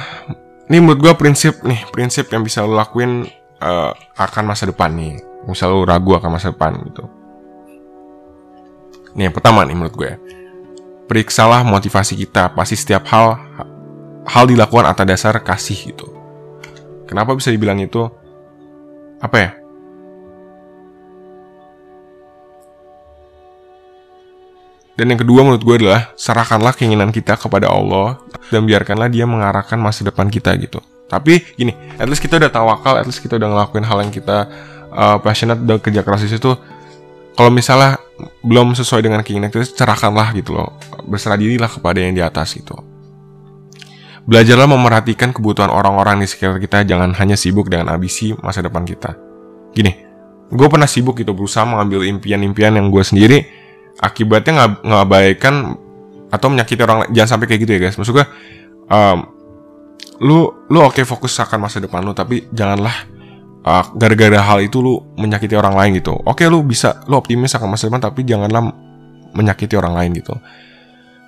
ini 0.67 0.83
menurut 0.83 0.99
gue 0.99 1.15
prinsip 1.15 1.63
nih 1.63 1.87
prinsip 1.95 2.27
yang 2.35 2.43
bisa 2.43 2.67
lo 2.67 2.75
lakuin 2.75 3.23
uh, 3.63 3.95
akan 4.19 4.45
masa 4.51 4.67
depan 4.67 4.91
nih. 4.93 5.23
Misal 5.47 5.75
lo 5.75 5.87
ragu 5.87 6.19
akan 6.19 6.31
masa 6.39 6.51
depan 6.51 6.75
gitu. 6.91 7.07
Nih 9.15 9.31
yang 9.31 9.35
pertama 9.35 9.63
nih 9.63 9.79
menurut 9.79 9.95
gue 9.95 10.09
ya. 10.11 10.19
Periksalah 11.13 11.61
motivasi 11.61 12.17
kita 12.17 12.57
pasti 12.57 12.73
setiap 12.73 13.05
hal 13.13 13.37
hal 14.25 14.45
dilakukan 14.49 14.89
atas 14.89 15.05
dasar 15.05 15.37
kasih 15.45 15.93
gitu 15.93 16.09
kenapa 17.05 17.37
bisa 17.37 17.53
dibilang 17.53 17.77
itu 17.85 18.09
apa 19.21 19.37
ya 19.37 19.51
Dan 24.93 25.09
yang 25.09 25.25
kedua 25.25 25.41
menurut 25.41 25.65
gue 25.65 25.77
adalah 25.83 26.13
serahkanlah 26.21 26.77
keinginan 26.77 27.09
kita 27.09 27.41
kepada 27.41 27.73
Allah 27.73 28.21
dan 28.53 28.69
biarkanlah 28.69 29.09
dia 29.09 29.25
mengarahkan 29.25 29.81
masa 29.81 30.05
depan 30.05 30.29
kita 30.29 30.53
gitu. 30.61 30.85
Tapi 31.09 31.41
gini, 31.57 31.73
at 31.97 32.05
least 32.07 32.21
kita 32.21 32.37
udah 32.37 32.53
tawakal, 32.53 33.01
at 33.01 33.09
least 33.09 33.25
kita 33.25 33.41
udah 33.41 33.49
ngelakuin 33.57 33.89
hal 33.89 34.05
yang 34.05 34.13
kita 34.13 34.53
uh, 34.93 35.17
passionate 35.19 35.65
dan 35.65 35.81
kerja 35.81 36.05
keras 36.05 36.29
di 36.29 36.31
situ. 36.37 36.53
Kalau 37.33 37.49
misalnya 37.49 37.97
belum 38.45 38.77
sesuai 38.77 39.03
dengan 39.03 39.21
keinginan 39.25 39.49
kita, 39.49 39.65
cerahkanlah 39.73 40.37
gitu 40.37 40.53
loh. 40.53 40.77
Berserah 41.09 41.41
dirilah 41.41 41.69
kepada 41.69 41.99
yang 41.99 42.13
di 42.13 42.23
atas 42.23 42.55
gitu. 42.55 42.77
Belajarlah 44.23 44.71
memerhatikan 44.71 45.35
kebutuhan 45.35 45.73
orang-orang 45.73 46.23
di 46.23 46.31
sekitar 46.31 46.63
kita, 46.63 46.87
jangan 46.87 47.11
hanya 47.19 47.35
sibuk 47.35 47.67
dengan 47.67 47.91
ambisi 47.91 48.37
masa 48.39 48.63
depan 48.63 48.87
kita. 48.87 49.19
Gini, 49.75 49.91
gue 50.53 50.67
pernah 50.71 50.87
sibuk 50.87 51.19
gitu 51.19 51.35
berusaha 51.35 51.67
mengambil 51.67 52.07
impian-impian 52.07 52.79
yang 52.79 52.87
gue 52.93 53.03
sendiri, 53.03 53.39
akibatnya 53.99 54.53
nggak 54.55 54.73
ngabaikan 54.87 55.55
atau 56.33 56.49
menyakiti 56.49 56.81
orang 56.81 57.13
jangan 57.13 57.37
sampai 57.37 57.47
kayak 57.53 57.61
gitu 57.69 57.73
ya 57.77 57.81
guys 57.85 57.97
maksud 58.01 58.17
gue 58.17 58.27
um, 58.89 59.19
lu 60.25 60.49
lu 60.73 60.79
oke 60.81 60.97
okay, 60.97 61.05
fokus 61.05 61.37
akan 61.37 61.69
masa 61.69 61.77
depan 61.77 62.01
lu 62.01 62.17
tapi 62.17 62.49
janganlah 62.49 63.05
uh, 63.67 63.85
gara-gara 63.97 64.39
hal 64.39 64.59
itu 64.63 64.79
lu 64.83 65.03
menyakiti 65.19 65.55
orang 65.59 65.75
lain 65.75 65.99
gitu 65.99 66.15
oke 66.15 66.43
lu 66.47 66.63
bisa 66.63 67.03
lu 67.09 67.19
optimis 67.19 67.55
akan 67.57 67.75
masa 67.75 67.89
depan 67.89 68.03
tapi 68.03 68.27
janganlah 68.27 68.73
menyakiti 69.33 69.75
orang 69.79 69.97
lain 69.97 70.11
gitu 70.19 70.35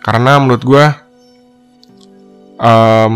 karena 0.05 0.37
menurut 0.37 0.63
gue 0.63 0.85
um, 2.61 3.13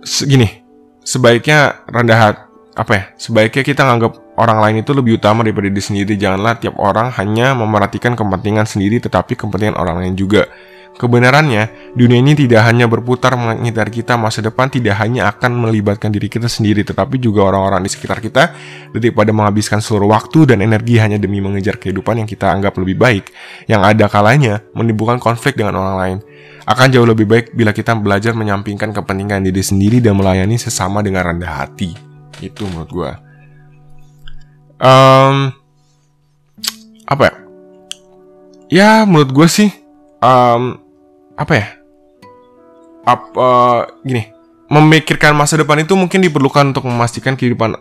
segini 0.00 0.64
sebaiknya 1.04 1.84
rendah 1.90 2.18
hati 2.18 2.42
apa 2.70 2.92
ya 2.96 3.04
sebaiknya 3.18 3.62
kita 3.66 3.82
nganggap 3.84 4.30
orang 4.40 4.58
lain 4.64 4.76
itu 4.80 4.96
lebih 4.96 5.20
utama 5.20 5.44
daripada 5.44 5.68
diri 5.68 5.84
sendiri. 5.84 6.16
Janganlah 6.16 6.56
tiap 6.56 6.80
orang 6.80 7.12
hanya 7.20 7.52
memerhatikan 7.52 8.16
kepentingan 8.16 8.64
sendiri 8.64 8.96
tetapi 8.96 9.36
kepentingan 9.36 9.76
orang 9.76 10.00
lain 10.00 10.16
juga. 10.16 10.48
Kebenarannya, 10.98 11.94
dunia 11.96 12.18
ini 12.20 12.36
tidak 12.36 12.66
hanya 12.66 12.84
berputar 12.84 13.32
mengitar 13.38 13.88
kita 13.88 14.20
masa 14.20 14.44
depan 14.44 14.68
tidak 14.68 15.00
hanya 15.00 15.32
akan 15.32 15.64
melibatkan 15.64 16.12
diri 16.12 16.28
kita 16.28 16.44
sendiri 16.44 16.84
tetapi 16.84 17.16
juga 17.16 17.46
orang-orang 17.46 17.88
di 17.88 17.90
sekitar 17.94 18.20
kita 18.20 18.52
daripada 18.92 19.32
menghabiskan 19.32 19.80
seluruh 19.80 20.12
waktu 20.12 20.50
dan 20.50 20.60
energi 20.60 21.00
hanya 21.00 21.16
demi 21.16 21.40
mengejar 21.40 21.80
kehidupan 21.80 22.20
yang 22.20 22.28
kita 22.28 22.52
anggap 22.52 22.76
lebih 22.76 23.00
baik 23.00 23.32
yang 23.64 23.80
ada 23.80 24.12
kalanya 24.12 24.60
menimbulkan 24.76 25.16
konflik 25.16 25.56
dengan 25.56 25.80
orang 25.80 25.96
lain. 25.96 26.18
Akan 26.68 26.92
jauh 26.92 27.08
lebih 27.08 27.24
baik 27.24 27.56
bila 27.56 27.72
kita 27.72 27.96
belajar 27.96 28.36
menyampingkan 28.36 28.92
kepentingan 28.92 29.40
diri 29.46 29.64
sendiri 29.64 30.04
dan 30.04 30.20
melayani 30.20 30.60
sesama 30.60 31.00
dengan 31.00 31.32
rendah 31.32 31.64
hati. 31.64 31.96
Itu 32.44 32.68
menurut 32.68 32.92
gue 32.92 33.30
um, 34.80 35.52
apa 37.04 37.22
ya? 37.28 37.34
Ya 38.70 38.90
menurut 39.04 39.30
gue 39.30 39.48
sih 39.50 39.70
um, 40.24 40.79
apa 41.40 41.52
ya? 41.56 41.66
Apa 43.08 43.48
gini? 44.04 44.28
Memikirkan 44.68 45.32
masa 45.32 45.56
depan 45.56 45.80
itu 45.80 45.96
mungkin 45.96 46.20
diperlukan 46.20 46.76
untuk 46.76 46.84
memastikan 46.86 47.34
kehidupan 47.34 47.74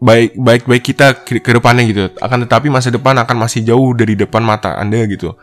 baik 0.00 0.32
baik 0.40 0.62
baik 0.64 0.82
kita 0.86 1.06
ke, 1.20 1.42
ke 1.42 1.50
depannya 1.52 1.84
gitu. 1.84 2.08
Akan 2.22 2.40
tetapi 2.46 2.72
masa 2.72 2.88
depan 2.88 3.18
akan 3.20 3.36
masih 3.36 3.66
jauh 3.66 3.92
dari 3.92 4.16
depan 4.16 4.40
mata 4.40 4.78
anda 4.78 5.04
gitu. 5.04 5.36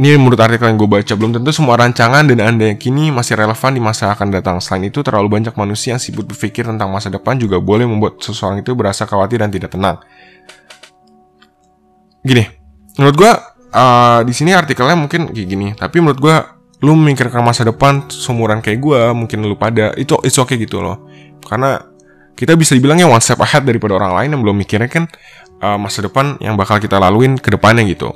Ini 0.00 0.16
menurut 0.16 0.38
artikel 0.38 0.70
yang 0.70 0.78
gue 0.78 0.86
baca, 0.86 1.12
belum 1.18 1.34
tentu 1.34 1.50
semua 1.50 1.74
rancangan 1.74 2.22
dan 2.22 2.38
Anda 2.38 2.70
yang 2.70 2.78
kini 2.78 3.10
masih 3.10 3.34
relevan 3.34 3.74
di 3.74 3.82
masa 3.82 4.14
akan 4.14 4.30
datang. 4.30 4.56
Selain 4.62 4.86
itu, 4.86 5.02
terlalu 5.02 5.26
banyak 5.26 5.52
manusia 5.58 5.92
yang 5.92 6.00
sibuk 6.00 6.30
berpikir 6.30 6.62
tentang 6.62 6.94
masa 6.94 7.10
depan 7.10 7.34
juga 7.36 7.58
boleh 7.58 7.90
membuat 7.90 8.22
seseorang 8.22 8.62
itu 8.62 8.70
berasa 8.78 9.02
khawatir 9.02 9.42
dan 9.42 9.50
tidak 9.50 9.74
tenang. 9.74 9.98
Gini, 12.22 12.46
menurut 13.02 13.16
gue 13.18 13.32
uh, 13.74 14.22
di 14.22 14.30
sini 14.30 14.54
artikelnya 14.54 14.94
mungkin 14.94 15.34
kayak 15.34 15.48
gini, 15.50 15.74
tapi 15.74 15.98
menurut 15.98 16.22
gue 16.22 16.36
lu 16.80 16.96
memikirkan 16.96 17.44
masa 17.44 17.68
depan 17.68 18.08
seumuran 18.08 18.64
kayak 18.64 18.80
gue, 18.80 19.00
mungkin 19.12 19.44
lu 19.44 19.56
pada 19.56 19.92
itu 20.00 20.16
it's 20.24 20.40
okay 20.40 20.56
gitu 20.56 20.80
loh. 20.80 21.04
Karena 21.44 21.76
kita 22.32 22.56
bisa 22.56 22.72
dibilangnya 22.72 23.04
one 23.04 23.20
step 23.20 23.36
ahead 23.44 23.68
daripada 23.68 24.00
orang 24.00 24.16
lain 24.16 24.28
yang 24.32 24.40
belum 24.40 24.56
mikirnya 24.64 24.88
kan 24.88 25.04
uh, 25.60 25.76
masa 25.76 26.00
depan 26.00 26.40
yang 26.40 26.56
bakal 26.56 26.80
kita 26.80 26.96
laluin 26.96 27.36
ke 27.36 27.52
depannya 27.52 27.84
gitu. 27.84 28.08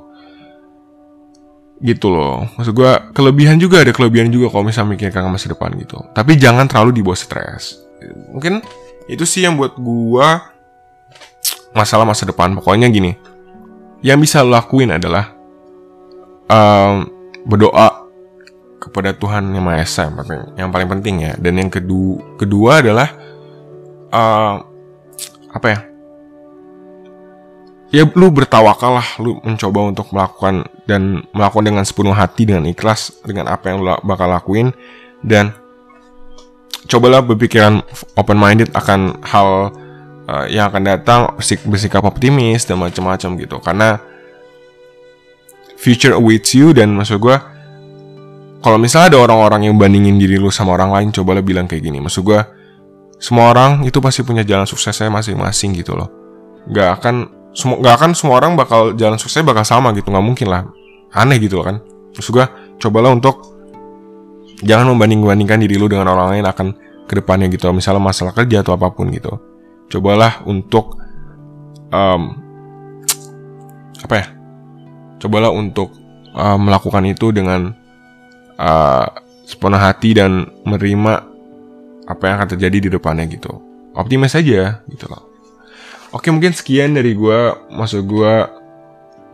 Gitu 1.85 2.09
loh. 2.09 2.49
Maksud 2.57 2.73
gue 2.73 2.93
kelebihan 3.13 3.61
juga 3.61 3.85
ada 3.85 3.93
kelebihan 3.93 4.33
juga 4.33 4.49
kalau 4.49 4.65
misalnya 4.65 4.97
mikirkan 4.97 5.29
masa 5.29 5.53
depan 5.53 5.77
gitu. 5.77 6.01
Tapi 6.17 6.41
jangan 6.41 6.65
terlalu 6.65 7.05
dibawa 7.05 7.17
stres. 7.21 7.85
Mungkin 8.33 8.65
itu 9.13 9.29
sih 9.29 9.45
yang 9.45 9.61
buat 9.61 9.77
gue 9.77 10.29
masalah 11.77 12.09
masa 12.09 12.25
depan. 12.25 12.57
Pokoknya 12.57 12.89
gini 12.89 13.13
yang 14.05 14.21
bisa 14.21 14.45
lo 14.45 14.53
lakuin 14.53 14.97
adalah 14.97 15.33
um, 16.49 17.09
berdoa 17.45 17.94
kepada 18.85 19.17
Tuhan 19.17 19.49
yang 19.57 19.65
Maha 19.65 19.81
Esa 19.81 20.13
yang, 20.61 20.69
paling 20.69 20.89
penting 20.93 21.25
ya. 21.25 21.33
Dan 21.41 21.57
yang 21.57 21.73
kedua 21.73 22.21
kedua 22.37 22.85
adalah 22.85 23.09
uh, 24.13 24.61
apa 25.49 25.67
ya? 25.73 25.81
Ya 27.95 28.03
lu 28.11 28.29
bertawakal 28.29 29.01
lah 29.01 29.09
lu 29.23 29.39
mencoba 29.41 29.81
untuk 29.89 30.11
melakukan 30.13 30.67
dan 30.85 31.25
melakukan 31.33 31.65
dengan 31.65 31.85
sepenuh 31.87 32.13
hati 32.13 32.45
dengan 32.45 32.67
ikhlas 32.69 33.15
dengan 33.25 33.49
apa 33.49 33.73
yang 33.73 33.81
lu 33.81 33.97
bakal 34.05 34.29
lakuin. 34.29 34.77
Dan 35.25 35.57
cobalah 36.85 37.25
berpikiran 37.25 37.81
open 38.21 38.37
minded 38.37 38.69
akan 38.77 39.17
hal 39.25 39.73
uh, 40.29 40.45
yang 40.51 40.69
akan 40.69 40.83
datang 40.85 41.21
bersikap 41.65 42.05
optimis 42.05 42.69
dan 42.69 42.83
macam-macam 42.83 43.31
gitu. 43.41 43.57
Karena 43.65 43.97
future 45.79 46.19
awaits 46.19 46.53
you 46.53 46.75
dan 46.75 46.93
maksud 46.99 47.23
gue 47.23 47.54
kalau 48.65 48.81
misalnya 48.81 49.13
ada 49.13 49.29
orang-orang 49.29 49.69
yang 49.69 49.77
bandingin 49.77 50.17
diri 50.17 50.41
lu 50.41 50.49
sama 50.49 50.73
orang 50.73 50.89
lain 50.89 51.09
cobalah 51.13 51.45
bilang 51.45 51.69
kayak 51.69 51.85
gini. 51.85 52.01
Maksud 52.01 52.25
gue 52.25 52.41
semua 53.21 53.53
orang 53.53 53.85
itu 53.85 54.01
pasti 54.01 54.25
punya 54.25 54.41
jalan 54.41 54.65
suksesnya 54.65 55.13
masing-masing 55.13 55.77
gitu 55.77 55.93
loh. 55.93 56.09
Gak 56.73 56.97
akan 56.97 57.29
semua 57.53 57.77
nggak 57.85 57.95
akan 58.01 58.11
semua 58.17 58.41
orang 58.41 58.57
bakal 58.57 58.97
jalan 58.97 59.21
sukses 59.21 59.45
bakal 59.45 59.69
sama 59.69 59.93
gitu. 59.93 60.09
Nggak 60.09 60.25
mungkin 60.25 60.49
lah. 60.49 60.65
Aneh 61.13 61.37
gitu 61.45 61.61
loh 61.61 61.69
kan. 61.69 61.77
Terus 62.17 62.29
gue 62.33 62.45
cobalah 62.81 63.13
untuk 63.13 63.53
jangan 64.65 64.97
membanding 64.97 65.21
bandingkan 65.21 65.61
diri 65.61 65.77
lu 65.77 65.85
dengan 65.85 66.09
orang 66.09 66.41
lain 66.41 66.49
akan 66.49 66.67
ke 67.05 67.21
depannya 67.21 67.53
gitu. 67.53 67.69
Misalnya 67.69 68.01
masalah 68.01 68.33
kerja 68.33 68.65
atau 68.65 68.81
apa 68.81 68.89
pun 68.97 69.13
gitu. 69.13 69.45
Cobalah 69.93 70.41
untuk 70.49 70.97
um, 71.93 72.33
apa 74.01 74.15
ya? 74.17 74.27
Cobalah 75.21 75.53
untuk 75.53 75.93
uh, 76.33 76.57
melakukan 76.57 77.05
itu 77.05 77.29
dengan 77.29 77.84
uh, 78.59 79.07
sepenuh 79.45 79.79
hati 79.79 80.17
dan 80.17 80.49
menerima 80.65 81.13
apa 82.05 82.23
yang 82.29 82.35
akan 82.41 82.49
terjadi 82.57 82.77
di 82.85 82.89
depannya 82.93 83.25
gitu. 83.29 83.53
Optimis 83.95 84.35
aja 84.37 84.83
gitu 84.91 85.07
loh. 85.09 85.35
Oke 86.15 86.31
mungkin 86.31 86.55
sekian 86.55 86.95
dari 86.95 87.11
gue 87.19 87.39
Maksud 87.75 88.07
gue 88.07 88.35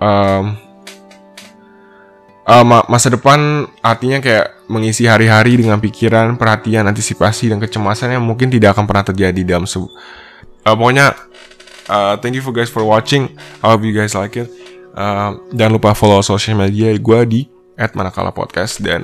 um, 0.01 0.45
uh, 2.49 2.65
Masa 2.89 3.13
depan 3.13 3.69
artinya 3.85 4.17
kayak 4.25 4.65
mengisi 4.71 5.05
hari-hari 5.05 5.61
dengan 5.61 5.77
pikiran, 5.83 6.39
perhatian, 6.41 6.89
antisipasi, 6.89 7.53
dan 7.53 7.59
kecemasan 7.61 8.17
yang 8.17 8.25
mungkin 8.25 8.49
tidak 8.49 8.79
akan 8.79 8.89
pernah 8.89 9.05
terjadi 9.05 9.41
dalam 9.45 9.69
se 9.69 9.77
uh, 9.77 9.89
Pokoknya 10.65 11.13
uh, 11.91 12.17
thank 12.23 12.33
you 12.39 12.45
for 12.45 12.55
guys 12.55 12.73
for 12.73 12.87
watching. 12.87 13.29
I 13.61 13.75
hope 13.75 13.85
you 13.85 13.93
guys 13.93 14.17
like 14.17 14.41
it. 14.41 14.49
Uh, 14.97 15.37
Jangan 15.53 15.73
lupa 15.77 15.93
follow 15.93 16.25
social 16.25 16.57
media 16.57 16.97
gue 16.97 17.21
di 17.29 17.41
at 17.81 17.97
manakala 17.97 18.31
podcast 18.37 18.85
dan 18.85 19.01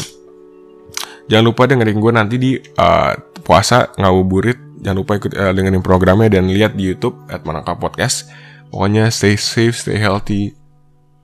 jangan 1.32 1.48
lupa 1.48 1.64
dengerin 1.64 1.96
gue 1.96 2.12
nanti 2.12 2.36
di 2.36 2.52
uh, 2.60 3.16
puasa 3.40 3.88
ngabuburit 3.96 4.66
Jangan 4.86 5.02
lupa 5.02 5.18
ikut 5.18 5.32
uh, 5.34 5.50
dengerin 5.50 5.82
programnya 5.82 6.28
dan 6.30 6.46
lihat 6.46 6.76
di 6.76 6.92
YouTube 6.92 7.16
at 7.26 7.42
Manaka 7.42 7.74
Podcast. 7.74 8.28
Pokoknya 8.70 9.08
stay 9.08 9.34
safe, 9.34 9.74
stay 9.74 9.96
healthy. 9.96 10.54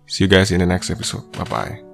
See 0.09 0.27
you 0.27 0.31
guys 0.31 0.51
in 0.51 0.59
the 0.59 0.69
next 0.69 0.91
episode. 0.91 1.31
Bye 1.31 1.47
bye. 1.47 1.92